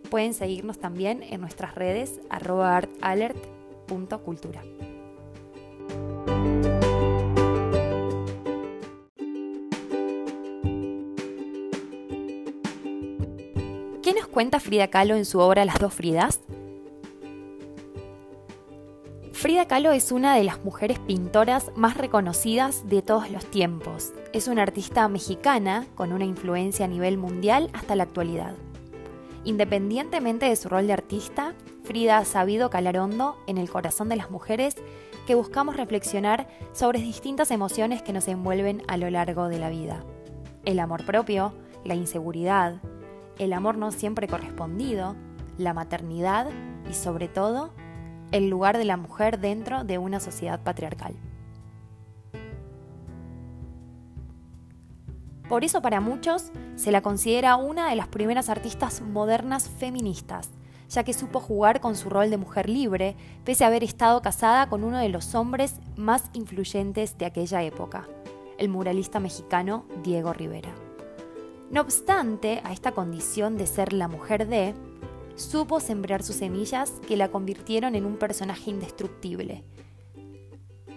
Pueden 0.10 0.34
seguirnos 0.34 0.80
también 0.80 1.22
en 1.22 1.42
nuestras 1.42 1.76
redes 1.76 2.22
artalert.cultura. 2.30 4.62
cuenta 14.32 14.60
Frida 14.60 14.88
Kahlo 14.88 15.15
en 15.15 15.26
su 15.26 15.39
obra 15.39 15.65
Las 15.65 15.78
dos 15.78 15.94
Fridas? 15.94 16.39
Frida 19.34 19.67
Kahlo 19.67 19.91
es 19.91 20.12
una 20.12 20.36
de 20.36 20.44
las 20.44 20.63
mujeres 20.63 21.00
pintoras 21.00 21.72
más 21.76 21.98
reconocidas 21.98 22.88
de 22.88 23.02
todos 23.02 23.30
los 23.30 23.46
tiempos. 23.46 24.13
Es 24.34 24.48
una 24.48 24.63
artista 24.63 25.08
mexicana 25.10 25.86
con 25.96 26.13
una 26.13 26.26
influencia 26.26 26.86
a 26.86 26.88
nivel 26.88 27.17
mundial 27.17 27.70
hasta 27.74 27.96
la 27.96 28.04
actualidad. 28.04 28.56
Independientemente 29.44 30.46
de 30.46 30.56
su 30.56 30.70
rol 30.70 30.88
de 30.88 30.94
artista, 30.94 31.54
Frida 31.84 32.20
ha 32.20 32.26
sabido 32.26 32.70
calar 32.70 32.98
hondo 32.98 33.36
en 33.48 33.58
el 33.58 33.70
corazón 33.70 34.08
de 34.08 34.15
las 34.15 34.32
mujeres 34.32 34.76
que 35.28 35.36
buscamos 35.36 35.76
reflexionar 35.76 36.48
sobre 36.72 37.02
distintas 37.02 37.52
emociones 37.52 38.02
que 38.02 38.13
nos 38.13 38.28
envuelven 38.28 38.84
a 38.88 38.98
lo 38.98 39.10
largo 39.10 39.50
de 39.50 39.60
la 39.60 39.70
vida. 39.70 40.06
El 40.63 40.80
amor 40.80 41.06
propio, 41.06 41.54
la 41.84 41.96
inseguridad, 41.96 42.82
el 43.41 43.54
amor 43.54 43.75
no 43.75 43.91
siempre 43.91 44.27
correspondido, 44.27 45.15
la 45.58 45.73
maternidad 45.73 46.47
y 46.88 46.93
sobre 46.93 47.27
todo 47.27 47.73
el 48.32 48.49
lugar 48.49 48.77
de 48.77 48.86
la 48.86 48.97
mujer 48.97 49.39
dentro 49.39 49.84
de 49.84 49.97
una 49.97 50.19
sociedad 50.19 50.62
patriarcal. 50.62 51.15
Por 55.49 55.63
eso 55.63 55.82
para 55.82 56.01
muchos 56.01 56.51
se 56.75 56.91
la 56.91 57.01
considera 57.01 57.56
una 57.56 57.89
de 57.89 57.95
las 57.95 58.08
primeras 58.08 58.47
artistas 58.47 59.01
modernas 59.01 59.69
feministas, 59.69 60.51
ya 60.88 61.04
que 61.04 61.13
supo 61.13 61.39
jugar 61.39 61.82
con 61.82 61.95
su 61.95 62.12
rol 62.12 62.30
de 62.30 62.38
mujer 62.38 62.69
libre, 62.69 63.15
pese 63.43 63.63
a 63.63 63.67
haber 63.67 63.84
estado 63.84 64.21
casada 64.21 64.69
con 64.69 64.84
uno 64.84 64.99
de 64.99 65.10
los 65.10 65.34
hombres 65.34 65.80
más 65.97 66.30
influyentes 66.34 67.17
de 67.17 67.25
aquella 67.25 67.63
época, 67.63 68.08
el 68.60 68.69
muralista 68.69 69.19
mexicano 69.19 69.86
Diego 70.04 70.32
Rivera. 70.32 70.90
No 71.71 71.79
obstante, 71.79 72.60
a 72.65 72.73
esta 72.73 72.91
condición 72.91 73.57
de 73.57 73.65
ser 73.65 73.93
la 73.93 74.10
mujer 74.10 74.45
de, 74.45 74.73
supo 75.36 75.79
sembrar 75.79 76.21
sus 76.21 76.36
semillas 76.36 76.91
que 77.07 77.15
la 77.15 77.29
convirtieron 77.29 77.95
en 77.95 78.05
un 78.05 78.17
personaje 78.17 78.69
indestructible. 78.69 79.63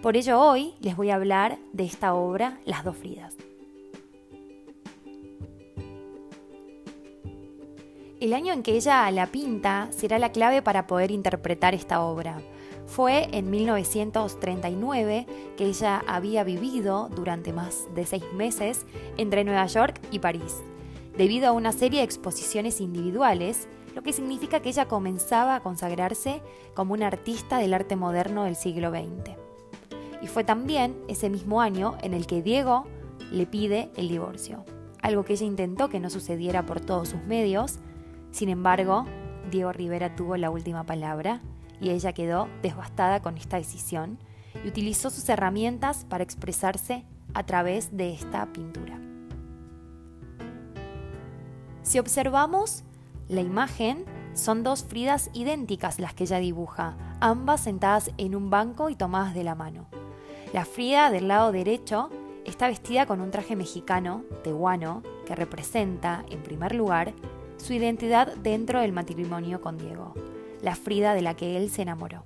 Por 0.01 0.17
ello 0.17 0.37
hoy 0.37 0.73
les 0.81 0.97
voy 0.97 1.11
a 1.11 1.15
hablar 1.15 1.57
de 1.71 1.85
esta 1.85 2.13
obra, 2.13 2.59
Las 2.65 2.83
dos 2.83 2.97
Fridas. 2.97 3.33
El 8.19 8.33
año 8.33 8.51
en 8.51 8.61
que 8.61 8.73
ella 8.73 9.09
la 9.11 9.27
pinta 9.27 9.87
será 9.91 10.19
la 10.19 10.33
clave 10.33 10.61
para 10.61 10.87
poder 10.87 11.09
interpretar 11.09 11.73
esta 11.73 12.01
obra. 12.01 12.41
Fue 12.87 13.27
en 13.31 13.49
1939 13.49 15.25
que 15.57 15.65
ella 15.65 16.03
había 16.07 16.43
vivido 16.43 17.09
durante 17.09 17.51
más 17.51 17.87
de 17.95 18.05
seis 18.05 18.23
meses 18.33 18.85
entre 19.17 19.43
Nueva 19.43 19.65
York 19.65 19.99
y 20.11 20.19
París, 20.19 20.61
debido 21.17 21.47
a 21.47 21.51
una 21.51 21.71
serie 21.71 21.99
de 21.99 22.05
exposiciones 22.05 22.81
individuales 22.81 23.67
lo 23.95 24.03
que 24.03 24.13
significa 24.13 24.59
que 24.59 24.69
ella 24.69 24.87
comenzaba 24.87 25.55
a 25.55 25.61
consagrarse 25.61 26.41
como 26.73 26.93
una 26.93 27.07
artista 27.07 27.57
del 27.57 27.73
arte 27.73 27.95
moderno 27.95 28.43
del 28.43 28.57
siglo 28.57 28.91
XX. 28.91 29.31
Y 30.21 30.27
fue 30.27 30.43
también 30.43 30.97
ese 31.07 31.29
mismo 31.29 31.61
año 31.61 31.97
en 32.01 32.13
el 32.13 32.27
que 32.27 32.41
Diego 32.41 32.85
le 33.31 33.45
pide 33.45 33.89
el 33.95 34.09
divorcio, 34.09 34.65
algo 35.01 35.23
que 35.23 35.33
ella 35.33 35.45
intentó 35.45 35.87
que 35.87 35.99
no 35.99 36.09
sucediera 36.09 36.65
por 36.65 36.81
todos 36.81 37.09
sus 37.09 37.23
medios, 37.23 37.79
sin 38.31 38.49
embargo, 38.49 39.05
Diego 39.49 39.71
Rivera 39.71 40.15
tuvo 40.15 40.35
la 40.35 40.49
última 40.49 40.85
palabra 40.85 41.41
y 41.79 41.89
ella 41.89 42.13
quedó 42.13 42.47
devastada 42.61 43.21
con 43.21 43.37
esta 43.37 43.57
decisión 43.57 44.19
y 44.63 44.67
utilizó 44.67 45.09
sus 45.09 45.27
herramientas 45.29 46.05
para 46.09 46.23
expresarse 46.23 47.05
a 47.33 47.45
través 47.45 47.95
de 47.95 48.13
esta 48.13 48.45
pintura. 48.53 48.99
Si 51.83 51.99
observamos 51.99 52.83
la 53.27 53.41
imagen 53.41 54.05
son 54.33 54.63
dos 54.63 54.83
Fridas 54.83 55.29
idénticas 55.33 55.99
las 55.99 56.13
que 56.13 56.25
ella 56.25 56.39
dibuja, 56.39 56.97
ambas 57.21 57.61
sentadas 57.61 58.11
en 58.17 58.35
un 58.35 58.49
banco 58.49 58.89
y 58.89 58.95
tomadas 58.95 59.33
de 59.33 59.43
la 59.43 59.55
mano. 59.55 59.87
La 60.53 60.65
Frida 60.65 61.09
del 61.09 61.27
lado 61.27 61.51
derecho 61.51 62.09
está 62.43 62.67
vestida 62.67 63.05
con 63.05 63.21
un 63.21 63.31
traje 63.31 63.55
mexicano, 63.55 64.23
tehuano, 64.43 65.03
que 65.25 65.35
representa, 65.35 66.25
en 66.29 66.43
primer 66.43 66.75
lugar, 66.75 67.13
su 67.57 67.73
identidad 67.73 68.35
dentro 68.35 68.81
del 68.81 68.91
matrimonio 68.91 69.61
con 69.61 69.77
Diego, 69.77 70.13
la 70.65 70.75
Frida 70.75 71.13
de 71.13 71.21
la 71.21 71.35
que 71.35 71.57
él 71.57 71.69
se 71.69 71.83
enamoró. 71.83 72.25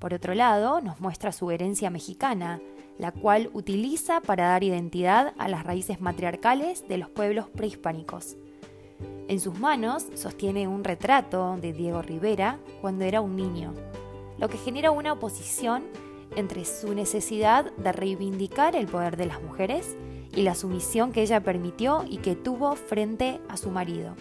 Por 0.00 0.12
otro 0.12 0.34
lado, 0.34 0.80
nos 0.80 1.00
muestra 1.00 1.30
su 1.30 1.52
herencia 1.52 1.90
mexicana, 1.90 2.60
la 2.98 3.12
cual 3.12 3.50
utiliza 3.52 4.20
para 4.20 4.48
dar 4.48 4.64
identidad 4.64 5.32
a 5.38 5.46
las 5.46 5.62
raíces 5.62 6.00
matriarcales 6.00 6.88
de 6.88 6.98
los 6.98 7.08
pueblos 7.08 7.48
prehispánicos. 7.48 8.36
En 9.28 9.38
sus 9.38 9.60
manos 9.60 10.08
sostiene 10.16 10.66
un 10.66 10.82
retrato 10.82 11.56
de 11.56 11.72
Diego 11.72 12.02
Rivera 12.02 12.58
cuando 12.80 13.04
era 13.04 13.20
un 13.20 13.36
niño, 13.36 13.72
lo 14.38 14.48
que 14.48 14.58
genera 14.58 14.90
una 14.90 15.12
oposición 15.12 15.84
entre 16.34 16.64
su 16.64 16.96
necesidad 16.96 17.70
de 17.76 17.92
reivindicar 17.92 18.74
el 18.74 18.88
poder 18.88 19.16
de 19.16 19.26
las 19.26 19.40
mujeres 19.40 19.96
y 20.34 20.42
la 20.42 20.56
sumisión 20.56 21.12
que 21.12 21.22
ella 21.22 21.44
permitió 21.44 22.04
y 22.08 22.16
que 22.16 22.34
tuvo 22.34 22.74
frente 22.74 23.40
a 23.48 23.56
su 23.56 23.70
marido. 23.70 24.16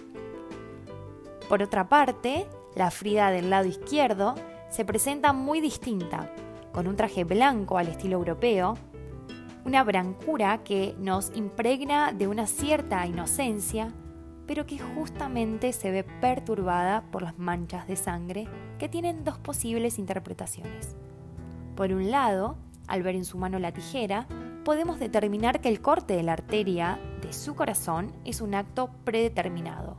Por 1.49 1.63
otra 1.63 1.89
parte, 1.89 2.45
la 2.77 2.91
Frida 2.91 3.31
del 3.31 3.49
lado 3.49 3.67
izquierdo 3.67 4.35
se 4.69 4.85
presenta 4.85 5.33
muy 5.33 5.61
distinta, 5.61 6.31
con 6.71 6.87
un 6.87 6.95
traje 6.95 7.23
blanco 7.23 7.77
al 7.77 7.87
estilo 7.87 8.17
europeo, 8.17 8.77
una 9.65 9.83
brancura 9.83 10.63
que 10.63 10.95
nos 10.99 11.35
impregna 11.35 12.11
de 12.11 12.27
una 12.27 12.45
cierta 12.45 13.05
inocencia, 13.07 13.93
pero 14.45 14.65
que 14.65 14.77
justamente 14.77 15.73
se 15.73 15.91
ve 15.91 16.03
perturbada 16.03 17.01
por 17.11 17.23
las 17.23 17.37
manchas 17.37 17.87
de 17.87 17.95
sangre 17.95 18.47
que 18.77 18.87
tienen 18.87 19.23
dos 19.23 19.39
posibles 19.39 19.97
interpretaciones. 19.97 20.95
Por 21.75 21.91
un 21.91 22.11
lado, 22.11 22.57
al 22.87 23.01
ver 23.01 23.15
en 23.15 23.25
su 23.25 23.37
mano 23.37 23.59
la 23.59 23.73
tijera, 23.73 24.27
podemos 24.63 24.99
determinar 24.99 25.61
que 25.61 25.69
el 25.69 25.81
corte 25.81 26.15
de 26.15 26.23
la 26.23 26.33
arteria 26.33 26.99
de 27.21 27.33
su 27.33 27.55
corazón 27.55 28.13
es 28.23 28.39
un 28.39 28.53
acto 28.53 28.91
predeterminado, 29.03 29.97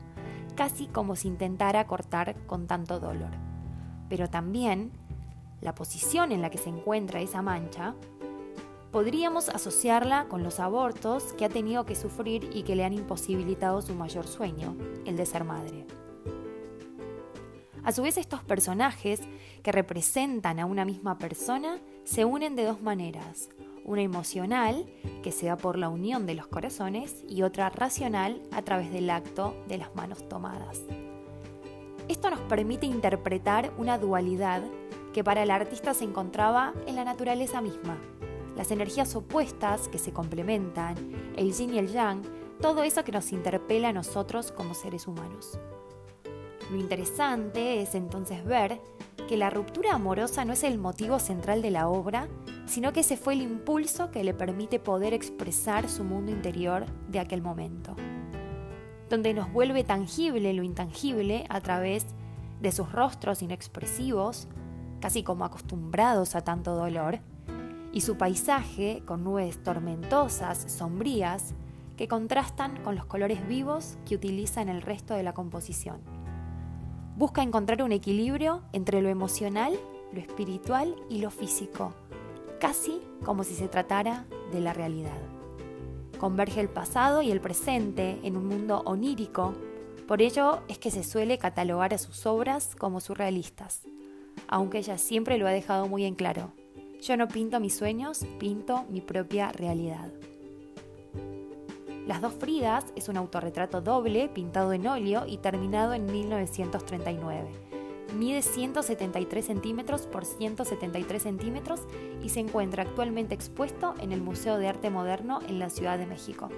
casi 0.58 0.88
como 0.88 1.14
si 1.14 1.28
intentara 1.28 1.86
cortar 1.86 2.34
con 2.48 2.66
tanto 2.66 2.98
dolor. 2.98 3.30
Pero 4.08 4.28
también, 4.28 4.90
la 5.60 5.76
posición 5.76 6.32
en 6.32 6.42
la 6.42 6.50
que 6.50 6.58
se 6.58 6.68
encuentra 6.68 7.20
esa 7.20 7.42
mancha 7.42 7.94
podríamos 8.90 9.50
asociarla 9.50 10.26
con 10.28 10.42
los 10.42 10.58
abortos 10.58 11.32
que 11.34 11.44
ha 11.44 11.48
tenido 11.48 11.86
que 11.86 11.94
sufrir 11.94 12.50
y 12.52 12.64
que 12.64 12.74
le 12.74 12.84
han 12.84 12.92
imposibilitado 12.92 13.80
su 13.82 13.94
mayor 13.94 14.26
sueño, 14.26 14.76
el 15.06 15.16
de 15.16 15.26
ser 15.26 15.44
madre. 15.44 15.86
A 17.84 17.92
su 17.92 18.02
vez, 18.02 18.18
estos 18.18 18.42
personajes, 18.42 19.20
que 19.62 19.70
representan 19.70 20.58
a 20.58 20.66
una 20.66 20.84
misma 20.84 21.18
persona, 21.18 21.78
se 22.02 22.24
unen 22.24 22.56
de 22.56 22.64
dos 22.64 22.82
maneras. 22.82 23.48
Una 23.88 24.02
emocional, 24.02 24.84
que 25.22 25.32
se 25.32 25.46
da 25.46 25.56
por 25.56 25.78
la 25.78 25.88
unión 25.88 26.26
de 26.26 26.34
los 26.34 26.46
corazones, 26.46 27.24
y 27.26 27.40
otra 27.40 27.70
racional, 27.70 28.42
a 28.52 28.60
través 28.60 28.92
del 28.92 29.08
acto 29.08 29.56
de 29.66 29.78
las 29.78 29.94
manos 29.94 30.28
tomadas. 30.28 30.82
Esto 32.06 32.28
nos 32.28 32.40
permite 32.40 32.84
interpretar 32.84 33.72
una 33.78 33.96
dualidad 33.96 34.62
que 35.14 35.24
para 35.24 35.42
el 35.42 35.50
artista 35.50 35.94
se 35.94 36.04
encontraba 36.04 36.74
en 36.86 36.96
la 36.96 37.04
naturaleza 37.06 37.62
misma, 37.62 37.96
las 38.58 38.70
energías 38.72 39.16
opuestas 39.16 39.88
que 39.88 39.96
se 39.96 40.12
complementan, 40.12 40.94
el 41.38 41.54
yin 41.54 41.72
y 41.72 41.78
el 41.78 41.88
yang, 41.88 42.20
todo 42.60 42.82
eso 42.82 43.04
que 43.04 43.12
nos 43.12 43.32
interpela 43.32 43.88
a 43.88 43.94
nosotros 43.94 44.52
como 44.52 44.74
seres 44.74 45.06
humanos. 45.08 45.58
Lo 46.70 46.76
interesante 46.76 47.80
es 47.80 47.94
entonces 47.94 48.44
ver 48.44 48.82
que 49.26 49.38
la 49.38 49.48
ruptura 49.48 49.94
amorosa 49.94 50.44
no 50.44 50.52
es 50.52 50.62
el 50.62 50.76
motivo 50.76 51.18
central 51.18 51.62
de 51.62 51.70
la 51.70 51.88
obra, 51.88 52.28
sino 52.68 52.92
que 52.92 53.00
ese 53.00 53.16
fue 53.16 53.32
el 53.32 53.42
impulso 53.42 54.10
que 54.10 54.22
le 54.22 54.34
permite 54.34 54.78
poder 54.78 55.14
expresar 55.14 55.88
su 55.88 56.04
mundo 56.04 56.30
interior 56.30 56.84
de 57.08 57.18
aquel 57.18 57.42
momento, 57.42 57.96
donde 59.08 59.32
nos 59.34 59.50
vuelve 59.52 59.84
tangible 59.84 60.52
lo 60.52 60.62
intangible 60.62 61.44
a 61.48 61.60
través 61.60 62.06
de 62.60 62.70
sus 62.70 62.92
rostros 62.92 63.42
inexpresivos, 63.42 64.48
casi 65.00 65.22
como 65.22 65.44
acostumbrados 65.44 66.34
a 66.34 66.42
tanto 66.42 66.74
dolor, 66.74 67.20
y 67.92 68.02
su 68.02 68.18
paisaje 68.18 69.02
con 69.06 69.24
nubes 69.24 69.62
tormentosas, 69.62 70.70
sombrías, 70.70 71.54
que 71.96 72.06
contrastan 72.06 72.76
con 72.82 72.94
los 72.94 73.06
colores 73.06 73.46
vivos 73.48 73.96
que 74.04 74.14
utiliza 74.14 74.60
en 74.60 74.68
el 74.68 74.82
resto 74.82 75.14
de 75.14 75.22
la 75.22 75.32
composición. 75.32 76.00
Busca 77.16 77.42
encontrar 77.42 77.82
un 77.82 77.90
equilibrio 77.90 78.62
entre 78.72 79.02
lo 79.02 79.08
emocional, 79.08 79.76
lo 80.12 80.20
espiritual 80.20 80.94
y 81.08 81.18
lo 81.18 81.30
físico, 81.30 81.94
casi 82.58 83.00
como 83.24 83.44
si 83.44 83.54
se 83.54 83.68
tratara 83.68 84.26
de 84.52 84.60
la 84.60 84.72
realidad. 84.72 85.20
Converge 86.18 86.60
el 86.60 86.68
pasado 86.68 87.22
y 87.22 87.30
el 87.30 87.40
presente 87.40 88.18
en 88.22 88.36
un 88.36 88.46
mundo 88.46 88.82
onírico, 88.84 89.54
por 90.06 90.22
ello 90.22 90.60
es 90.68 90.78
que 90.78 90.90
se 90.90 91.04
suele 91.04 91.38
catalogar 91.38 91.92
a 91.92 91.98
sus 91.98 92.26
obras 92.26 92.74
como 92.74 93.00
surrealistas, 93.00 93.82
aunque 94.48 94.78
ella 94.78 94.98
siempre 94.98 95.38
lo 95.38 95.46
ha 95.46 95.50
dejado 95.50 95.86
muy 95.86 96.04
en 96.04 96.14
claro. 96.14 96.52
Yo 97.02 97.16
no 97.16 97.28
pinto 97.28 97.60
mis 97.60 97.76
sueños, 97.76 98.24
pinto 98.38 98.84
mi 98.88 99.00
propia 99.00 99.52
realidad. 99.52 100.10
Las 102.06 102.22
dos 102.22 102.32
Fridas 102.32 102.86
es 102.96 103.10
un 103.10 103.18
autorretrato 103.18 103.82
doble 103.82 104.28
pintado 104.30 104.72
en 104.72 104.86
óleo 104.86 105.26
y 105.26 105.36
terminado 105.36 105.92
en 105.92 106.06
1939. 106.06 107.67
Mide 108.14 108.42
173 108.42 109.44
centímetros 109.44 110.06
por 110.06 110.24
173 110.24 111.22
centímetros 111.22 111.80
y 112.22 112.30
se 112.30 112.40
encuentra 112.40 112.82
actualmente 112.82 113.34
expuesto 113.34 113.94
en 114.00 114.12
el 114.12 114.22
Museo 114.22 114.58
de 114.58 114.68
Arte 114.68 114.90
Moderno 114.90 115.40
en 115.46 115.58
la 115.58 115.70
Ciudad 115.70 115.98
de 115.98 116.06
México. 116.06 116.48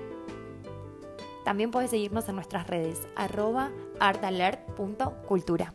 También 1.44 1.70
puedes 1.70 1.90
seguirnos 1.90 2.28
en 2.28 2.36
nuestras 2.36 2.66
redes 2.66 3.00
arroba 3.16 3.70
artalert.cultura. 3.98 5.74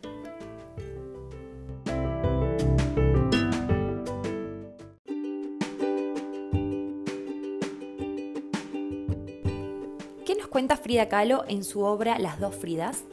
¿Qué 10.24 10.34
nos 10.34 10.48
cuenta 10.48 10.76
Frida 10.76 11.08
Kahlo 11.08 11.44
en 11.46 11.62
su 11.62 11.82
obra 11.82 12.18
Las 12.18 12.40
dos 12.40 12.56
Fridas? 12.56 13.04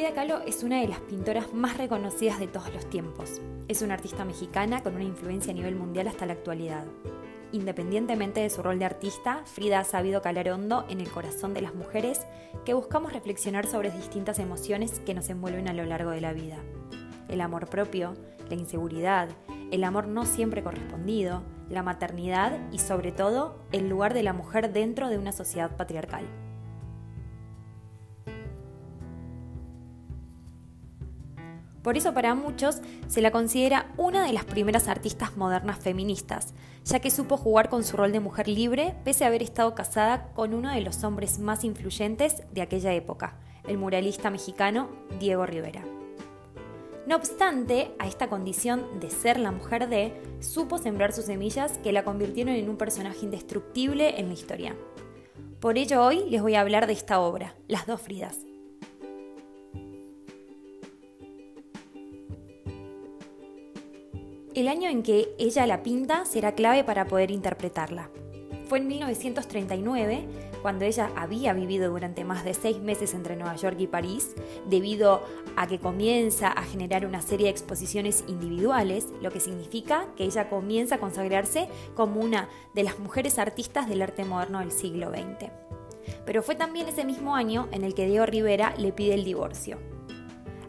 Frida 0.00 0.14
Kahlo 0.14 0.40
es 0.46 0.62
una 0.62 0.80
de 0.80 0.88
las 0.88 1.00
pintoras 1.00 1.52
más 1.52 1.76
reconocidas 1.76 2.40
de 2.40 2.46
todos 2.46 2.72
los 2.72 2.88
tiempos. 2.88 3.42
Es 3.68 3.82
una 3.82 3.92
artista 3.92 4.24
mexicana 4.24 4.82
con 4.82 4.94
una 4.94 5.04
influencia 5.04 5.52
a 5.52 5.54
nivel 5.54 5.76
mundial 5.76 6.08
hasta 6.08 6.24
la 6.24 6.32
actualidad. 6.32 6.86
Independientemente 7.52 8.40
de 8.40 8.48
su 8.48 8.62
rol 8.62 8.78
de 8.78 8.86
artista, 8.86 9.42
Frida 9.44 9.80
ha 9.80 9.84
sabido 9.84 10.22
calar 10.22 10.48
hondo 10.48 10.86
en 10.88 11.02
el 11.02 11.10
corazón 11.10 11.52
de 11.52 11.60
las 11.60 11.74
mujeres 11.74 12.22
que 12.64 12.72
buscamos 12.72 13.12
reflexionar 13.12 13.66
sobre 13.66 13.90
distintas 13.90 14.38
emociones 14.38 15.00
que 15.00 15.12
nos 15.12 15.28
envuelven 15.28 15.68
a 15.68 15.74
lo 15.74 15.84
largo 15.84 16.12
de 16.12 16.22
la 16.22 16.32
vida. 16.32 16.56
El 17.28 17.42
amor 17.42 17.68
propio, 17.68 18.14
la 18.48 18.54
inseguridad, 18.54 19.28
el 19.70 19.84
amor 19.84 20.06
no 20.06 20.24
siempre 20.24 20.62
correspondido, 20.62 21.42
la 21.68 21.82
maternidad 21.82 22.58
y 22.72 22.78
sobre 22.78 23.12
todo 23.12 23.66
el 23.70 23.90
lugar 23.90 24.14
de 24.14 24.22
la 24.22 24.32
mujer 24.32 24.72
dentro 24.72 25.10
de 25.10 25.18
una 25.18 25.32
sociedad 25.32 25.76
patriarcal. 25.76 26.24
Por 31.82 31.96
eso 31.96 32.12
para 32.12 32.34
muchos 32.34 32.80
se 33.08 33.22
la 33.22 33.30
considera 33.30 33.86
una 33.96 34.26
de 34.26 34.32
las 34.32 34.44
primeras 34.44 34.86
artistas 34.88 35.36
modernas 35.36 35.78
feministas, 35.78 36.52
ya 36.84 37.00
que 37.00 37.10
supo 37.10 37.36
jugar 37.36 37.70
con 37.70 37.84
su 37.84 37.96
rol 37.96 38.12
de 38.12 38.20
mujer 38.20 38.48
libre 38.48 38.94
pese 39.04 39.24
a 39.24 39.28
haber 39.28 39.42
estado 39.42 39.74
casada 39.74 40.28
con 40.34 40.52
uno 40.52 40.70
de 40.70 40.82
los 40.82 41.02
hombres 41.04 41.38
más 41.38 41.64
influyentes 41.64 42.42
de 42.52 42.62
aquella 42.62 42.92
época, 42.92 43.38
el 43.66 43.78
muralista 43.78 44.30
mexicano 44.30 44.88
Diego 45.18 45.46
Rivera. 45.46 45.82
No 47.06 47.16
obstante, 47.16 47.90
a 47.98 48.06
esta 48.06 48.28
condición 48.28 49.00
de 49.00 49.10
ser 49.10 49.40
la 49.40 49.50
mujer 49.50 49.88
de, 49.88 50.12
supo 50.40 50.78
sembrar 50.78 51.12
sus 51.12 51.24
semillas 51.24 51.78
que 51.78 51.92
la 51.92 52.04
convirtieron 52.04 52.54
en 52.54 52.68
un 52.68 52.76
personaje 52.76 53.24
indestructible 53.24 54.20
en 54.20 54.28
la 54.28 54.34
historia. 54.34 54.76
Por 55.60 55.78
ello 55.78 56.04
hoy 56.04 56.28
les 56.28 56.42
voy 56.42 56.54
a 56.54 56.60
hablar 56.60 56.86
de 56.86 56.92
esta 56.92 57.20
obra, 57.20 57.54
Las 57.68 57.86
dos 57.86 58.00
Fridas. 58.00 58.49
El 64.60 64.68
año 64.68 64.90
en 64.90 65.02
que 65.02 65.34
ella 65.38 65.66
la 65.66 65.82
pinta 65.82 66.26
será 66.26 66.54
clave 66.54 66.84
para 66.84 67.06
poder 67.06 67.30
interpretarla. 67.30 68.10
Fue 68.68 68.76
en 68.76 68.88
1939, 68.88 70.28
cuando 70.60 70.84
ella 70.84 71.10
había 71.16 71.54
vivido 71.54 71.90
durante 71.90 72.24
más 72.26 72.44
de 72.44 72.52
seis 72.52 72.78
meses 72.78 73.14
entre 73.14 73.36
Nueva 73.36 73.56
York 73.56 73.76
y 73.80 73.86
París, 73.86 74.34
debido 74.68 75.22
a 75.56 75.66
que 75.66 75.78
comienza 75.78 76.48
a 76.48 76.62
generar 76.64 77.06
una 77.06 77.22
serie 77.22 77.46
de 77.46 77.52
exposiciones 77.52 78.22
individuales, 78.28 79.06
lo 79.22 79.30
que 79.30 79.40
significa 79.40 80.08
que 80.14 80.24
ella 80.24 80.50
comienza 80.50 80.96
a 80.96 81.00
consagrarse 81.00 81.66
como 81.94 82.20
una 82.20 82.50
de 82.74 82.82
las 82.82 82.98
mujeres 82.98 83.38
artistas 83.38 83.88
del 83.88 84.02
arte 84.02 84.26
moderno 84.26 84.58
del 84.58 84.72
siglo 84.72 85.08
XX. 85.08 85.50
Pero 86.26 86.42
fue 86.42 86.54
también 86.54 86.86
ese 86.86 87.06
mismo 87.06 87.34
año 87.34 87.66
en 87.72 87.82
el 87.82 87.94
que 87.94 88.04
Diego 88.04 88.26
Rivera 88.26 88.74
le 88.76 88.92
pide 88.92 89.14
el 89.14 89.24
divorcio, 89.24 89.78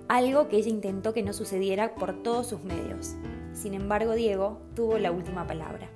algo 0.08 0.48
que 0.48 0.56
ella 0.56 0.70
intentó 0.70 1.14
que 1.14 1.24
no 1.24 1.34
sucediera 1.34 1.94
por 1.94 2.24
todos 2.24 2.48
sus 2.48 2.64
medios. 2.64 3.18
Sin 3.62 3.76
embargo, 3.76 4.16
Diego 4.16 4.60
tuvo 4.76 4.98
la 4.98 5.12
última 5.12 5.46
palabra 5.46 5.88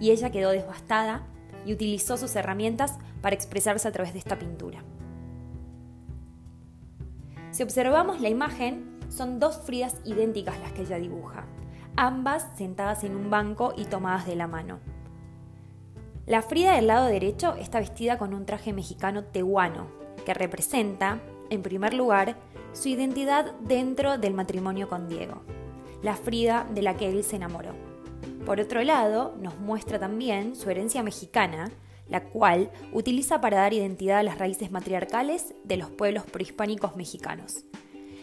y 0.00 0.12
ella 0.12 0.32
quedó 0.32 0.48
devastada 0.48 1.26
y 1.66 1.74
utilizó 1.74 2.16
sus 2.16 2.34
herramientas 2.36 2.96
para 3.20 3.34
expresarse 3.36 3.86
a 3.86 3.92
través 3.92 4.14
de 4.14 4.18
esta 4.18 4.38
pintura. 4.38 4.82
Si 7.50 7.62
observamos 7.62 8.22
la 8.22 8.30
imagen, 8.30 8.98
son 9.10 9.38
dos 9.38 9.58
Fridas 9.58 9.96
idénticas 10.06 10.58
las 10.60 10.72
que 10.72 10.82
ella 10.82 10.96
dibuja, 10.96 11.44
ambas 11.96 12.46
sentadas 12.56 13.04
en 13.04 13.14
un 13.14 13.28
banco 13.28 13.74
y 13.76 13.84
tomadas 13.84 14.24
de 14.26 14.36
la 14.36 14.46
mano. 14.46 14.78
La 16.24 16.40
Frida 16.40 16.76
del 16.76 16.86
lado 16.86 17.08
derecho 17.08 17.56
está 17.56 17.78
vestida 17.78 18.16
con 18.16 18.32
un 18.32 18.46
traje 18.46 18.72
mexicano 18.72 19.24
tehuano, 19.24 19.86
que 20.24 20.32
representa, 20.32 21.20
en 21.50 21.60
primer 21.60 21.92
lugar, 21.92 22.36
su 22.72 22.88
identidad 22.88 23.52
dentro 23.60 24.16
del 24.16 24.32
matrimonio 24.32 24.88
con 24.88 25.08
Diego 25.08 25.42
la 26.02 26.16
Frida 26.16 26.66
de 26.74 26.82
la 26.82 26.96
que 26.96 27.08
él 27.08 27.24
se 27.24 27.36
enamoró. 27.36 27.74
Por 28.44 28.60
otro 28.60 28.82
lado, 28.82 29.34
nos 29.40 29.58
muestra 29.58 29.98
también 29.98 30.56
su 30.56 30.68
herencia 30.68 31.02
mexicana, 31.02 31.70
la 32.08 32.24
cual 32.24 32.70
utiliza 32.92 33.40
para 33.40 33.58
dar 33.58 33.72
identidad 33.72 34.18
a 34.18 34.22
las 34.22 34.38
raíces 34.38 34.70
matriarcales 34.70 35.54
de 35.64 35.76
los 35.76 35.90
pueblos 35.90 36.24
prehispánicos 36.24 36.96
mexicanos. 36.96 37.64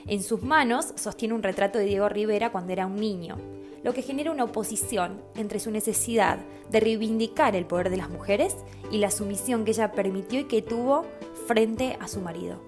En 0.08 0.22
sus 0.22 0.44
manos 0.44 0.94
sostiene 0.96 1.34
un 1.34 1.44
retrato 1.44 1.80
de 1.80 1.86
Diego 1.86 2.10
Rivera 2.10 2.52
cuando 2.52 2.74
era 2.74 2.86
un 2.86 2.98
niño, 2.98 3.38
lo 3.84 3.94
que 3.94 4.02
genera 4.02 4.32
una 4.32 4.44
oposición 4.44 5.22
entre 5.36 5.60
su 5.60 5.72
necesidad 5.72 6.40
de 6.70 6.80
reivindicar 6.80 7.56
el 7.56 7.66
poder 7.66 7.90
de 7.90 7.98
las 7.98 8.10
mujeres 8.10 8.58
y 8.92 8.98
la 8.98 9.12
sumisión 9.12 9.64
que 9.64 9.72
ella 9.72 9.94
permitió 9.94 10.42
y 10.42 10.46
que 10.46 10.62
tuvo 10.62 11.06
frente 11.48 11.98
a 12.02 12.08
su 12.08 12.20
marido. 12.20 12.62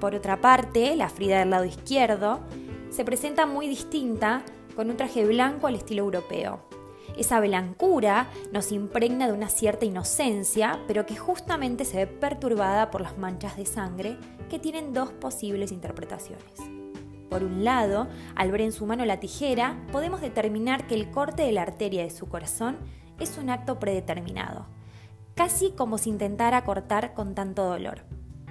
Por 0.00 0.14
otra 0.14 0.40
parte, 0.40 0.94
la 0.96 1.08
Frida 1.08 1.38
del 1.38 1.50
lado 1.50 1.64
izquierdo 1.64 2.40
se 2.96 3.04
presenta 3.04 3.44
muy 3.44 3.68
distinta 3.68 4.42
con 4.74 4.88
un 4.88 4.96
traje 4.96 5.26
blanco 5.26 5.66
al 5.66 5.74
estilo 5.74 6.02
europeo. 6.02 6.60
Esa 7.18 7.40
blancura 7.40 8.30
nos 8.52 8.72
impregna 8.72 9.26
de 9.26 9.34
una 9.34 9.50
cierta 9.50 9.84
inocencia, 9.84 10.80
pero 10.88 11.04
que 11.04 11.14
justamente 11.14 11.84
se 11.84 11.98
ve 11.98 12.06
perturbada 12.06 12.90
por 12.90 13.02
las 13.02 13.18
manchas 13.18 13.58
de 13.58 13.66
sangre 13.66 14.16
que 14.48 14.58
tienen 14.58 14.94
dos 14.94 15.12
posibles 15.12 15.72
interpretaciones. 15.72 16.58
Por 17.28 17.44
un 17.44 17.64
lado, 17.64 18.08
al 18.34 18.50
ver 18.50 18.62
en 18.62 18.72
su 18.72 18.86
mano 18.86 19.04
la 19.04 19.20
tijera, 19.20 19.76
podemos 19.92 20.22
determinar 20.22 20.86
que 20.86 20.94
el 20.94 21.10
corte 21.10 21.42
de 21.42 21.52
la 21.52 21.62
arteria 21.62 22.02
de 22.02 22.10
su 22.10 22.30
corazón 22.30 22.78
es 23.20 23.36
un 23.36 23.50
acto 23.50 23.78
predeterminado, 23.78 24.64
casi 25.34 25.70
como 25.72 25.98
si 25.98 26.08
intentara 26.08 26.64
cortar 26.64 27.12
con 27.12 27.34
tanto 27.34 27.62
dolor. 27.64 28.04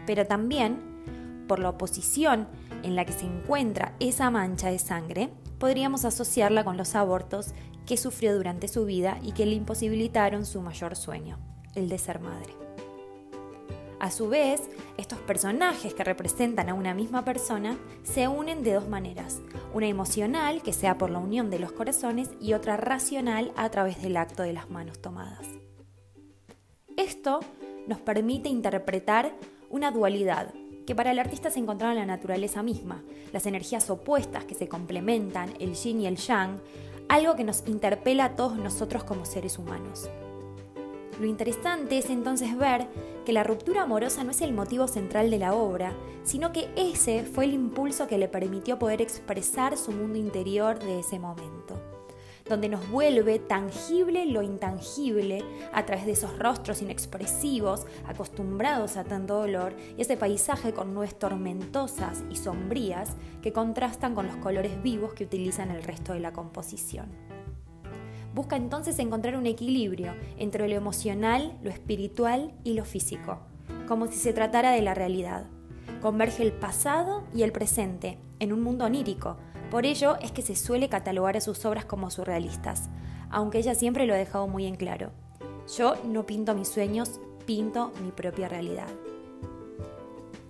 Pero 0.06 0.28
también, 0.28 0.95
por 1.48 1.60
la 1.60 1.70
oposición 1.70 2.48
en 2.84 2.96
la 2.96 3.06
que 3.06 3.14
se 3.14 3.26
encuentra 3.26 3.96
esa 4.00 4.30
mancha 4.30 4.70
de 4.70 4.80
sangre, 4.80 5.30
podríamos 5.60 6.06
asociarla 6.06 6.64
con 6.64 6.78
los 6.78 6.96
abortos 6.96 7.54
que 7.86 7.98
sufrió 7.98 8.36
durante 8.36 8.68
su 8.68 8.86
vida 8.86 9.20
y 9.24 9.32
que 9.32 9.46
le 9.46 9.56
imposibilitaron 9.56 10.46
su 10.46 10.62
mayor 10.62 10.96
sueño, 10.96 11.40
el 11.76 11.90
de 11.90 11.98
ser 11.98 12.20
madre. 12.20 12.54
A 14.00 14.12
su 14.12 14.28
vez, 14.28 14.62
estos 14.98 15.20
personajes 15.20 15.94
que 15.94 16.04
representan 16.04 16.70
a 16.70 16.74
una 16.74 16.94
misma 16.94 17.24
persona 17.24 17.78
se 18.04 18.28
unen 18.28 18.62
de 18.62 18.74
dos 18.74 18.88
maneras, 18.88 19.42
una 19.74 19.88
emocional, 19.88 20.62
que 20.62 20.74
sea 20.74 20.98
por 20.98 21.10
la 21.10 21.20
unión 21.20 21.50
de 21.50 21.60
los 21.60 21.72
corazones, 21.72 22.30
y 22.40 22.54
otra 22.54 22.78
racional 22.78 23.52
a 23.56 23.70
través 23.70 24.02
del 24.02 24.18
acto 24.18 24.44
de 24.44 24.54
las 24.54 24.70
manos 24.70 25.02
tomadas. 25.02 25.48
Esto 26.98 27.40
nos 27.88 28.00
permite 28.00 28.50
interpretar 28.50 29.34
una 29.70 29.92
dualidad, 29.92 30.54
que 30.86 30.96
para 30.96 31.12
el 31.12 31.20
artista 31.20 31.50
se 31.50 31.60
encontraba 31.60 31.94
en 31.94 32.00
la 32.00 32.06
naturaleza 32.06 32.64
misma, 32.64 33.04
las 33.34 33.46
energías 33.46 33.90
opuestas 33.90 34.46
que 34.46 34.56
se 34.56 34.68
complementan, 34.68 35.54
el 35.60 35.74
yin 35.74 36.02
y 36.02 36.08
el 36.08 36.18
yang, 36.18 36.60
algo 37.10 37.36
que 37.36 37.44
nos 37.44 37.64
interpela 37.68 38.26
a 38.26 38.36
todos 38.36 38.58
nosotros 38.58 39.04
como 39.04 39.26
seres 39.26 39.58
humanos. 39.58 40.10
Lo 41.20 41.26
interesante 41.26 41.98
es 41.98 42.10
entonces 42.10 42.58
ver 42.58 42.88
que 43.26 43.34
la 43.34 43.44
ruptura 43.44 43.84
amorosa 43.84 44.24
no 44.24 44.32
es 44.32 44.42
el 44.42 44.54
motivo 44.54 44.88
central 44.88 45.32
de 45.32 45.40
la 45.40 45.54
obra, 45.54 45.94
sino 46.24 46.52
que 46.52 46.70
ese 46.76 47.24
fue 47.24 47.46
el 47.46 47.54
impulso 47.54 48.08
que 48.08 48.18
le 48.18 48.28
permitió 48.28 48.78
poder 48.78 49.02
expresar 49.02 49.78
su 49.78 49.92
mundo 49.92 50.20
interior 50.20 50.78
de 50.80 51.00
ese 51.00 51.20
momento 51.20 51.95
donde 52.48 52.70
nos 52.70 52.90
vuelve 52.90 53.40
tangible 53.40 54.26
lo 54.26 54.42
intangible 54.42 55.44
a 55.74 55.86
través 55.86 56.06
de 56.06 56.12
esos 56.12 56.38
rostros 56.38 56.82
inexpresivos, 56.82 57.86
acostumbrados 58.06 58.98
a 58.98 59.04
tanto 59.04 59.36
dolor, 59.36 59.74
y 59.98 60.02
ese 60.02 60.18
paisaje 60.18 60.74
con 60.74 60.94
nubes 60.94 61.18
tormentosas 61.18 62.24
y 62.30 62.36
sombrías 62.36 63.16
que 63.42 63.52
contrastan 63.52 64.14
con 64.14 64.28
los 64.28 64.36
colores 64.38 64.82
vivos 64.84 65.14
que 65.14 65.24
utilizan 65.24 65.72
el 65.72 65.84
resto 65.84 66.14
de 66.14 66.20
la 66.20 66.34
composición. 66.34 67.08
Busca 68.36 68.58
entonces 68.58 69.00
encontrar 69.00 69.38
un 69.38 69.46
equilibrio 69.46 70.14
entre 70.38 70.68
lo 70.68 70.76
emocional, 70.76 71.58
lo 71.64 71.70
espiritual 71.70 72.54
y 72.64 72.74
lo 72.74 72.84
físico, 72.84 73.40
como 73.88 74.08
si 74.08 74.18
se 74.18 74.34
tratara 74.34 74.72
de 74.72 74.82
la 74.82 74.94
realidad. 74.94 75.48
Converge 76.02 76.44
el 76.44 76.52
pasado 76.52 77.24
y 77.34 77.44
el 77.44 77.54
presente 77.54 78.20
en 78.40 78.52
un 78.52 78.62
mundo 78.62 78.86
onírico, 78.86 79.38
por 79.76 79.86
ello 79.86 80.16
es 80.22 80.32
que 80.32 80.42
se 80.42 80.56
suele 80.56 80.88
catalogar 80.88 81.36
a 81.36 81.42
sus 81.42 81.66
obras 81.66 81.84
como 81.84 82.10
surrealistas, 82.10 82.88
aunque 83.30 83.58
ella 83.58 83.76
siempre 83.76 84.06
lo 84.06 84.14
ha 84.14 84.18
dejado 84.18 84.48
muy 84.48 84.68
en 84.68 84.78
claro. 84.78 85.12
Yo 85.78 85.96
no 86.06 86.26
pinto 86.26 86.56
mis 86.56 86.70
sueños, 86.70 87.20
pinto 87.46 87.92
mi 88.02 88.12
propia 88.12 88.48
realidad. 88.48 88.88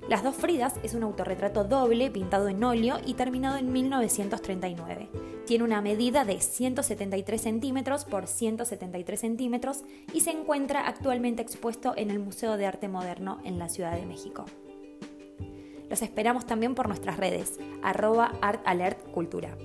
Las 0.07 0.21
dos 0.21 0.35
Fridas 0.35 0.75
es 0.83 0.93
un 0.93 1.01
autorretrato 1.01 1.63
doble 1.63 2.11
pintado 2.11 2.49
en 2.49 2.63
óleo 2.63 2.99
y 3.03 3.15
terminado 3.15 3.57
en 3.57 3.73
1939. 3.73 5.09
Tiene 5.47 5.63
una 5.63 5.81
medida 5.81 6.23
de 6.23 6.39
173 6.39 7.41
centímetros 7.41 8.05
por 8.05 8.27
173 8.27 9.19
centímetros 9.19 9.85
y 10.13 10.21
se 10.21 10.29
encuentra 10.29 10.85
actualmente 10.85 11.41
expuesto 11.41 11.95
en 11.97 12.11
el 12.11 12.19
Museo 12.19 12.57
de 12.57 12.67
Arte 12.67 12.89
Moderno 12.89 13.39
en 13.43 13.57
la 13.57 13.69
Ciudad 13.69 13.95
de 13.95 14.05
México. 14.05 14.45
Los 15.89 16.01
esperamos 16.01 16.45
también 16.45 16.75
por 16.75 16.87
nuestras 16.87 17.17
redes, 17.17 17.59
arroba 17.83 18.33
artalertcultura. 18.41 19.57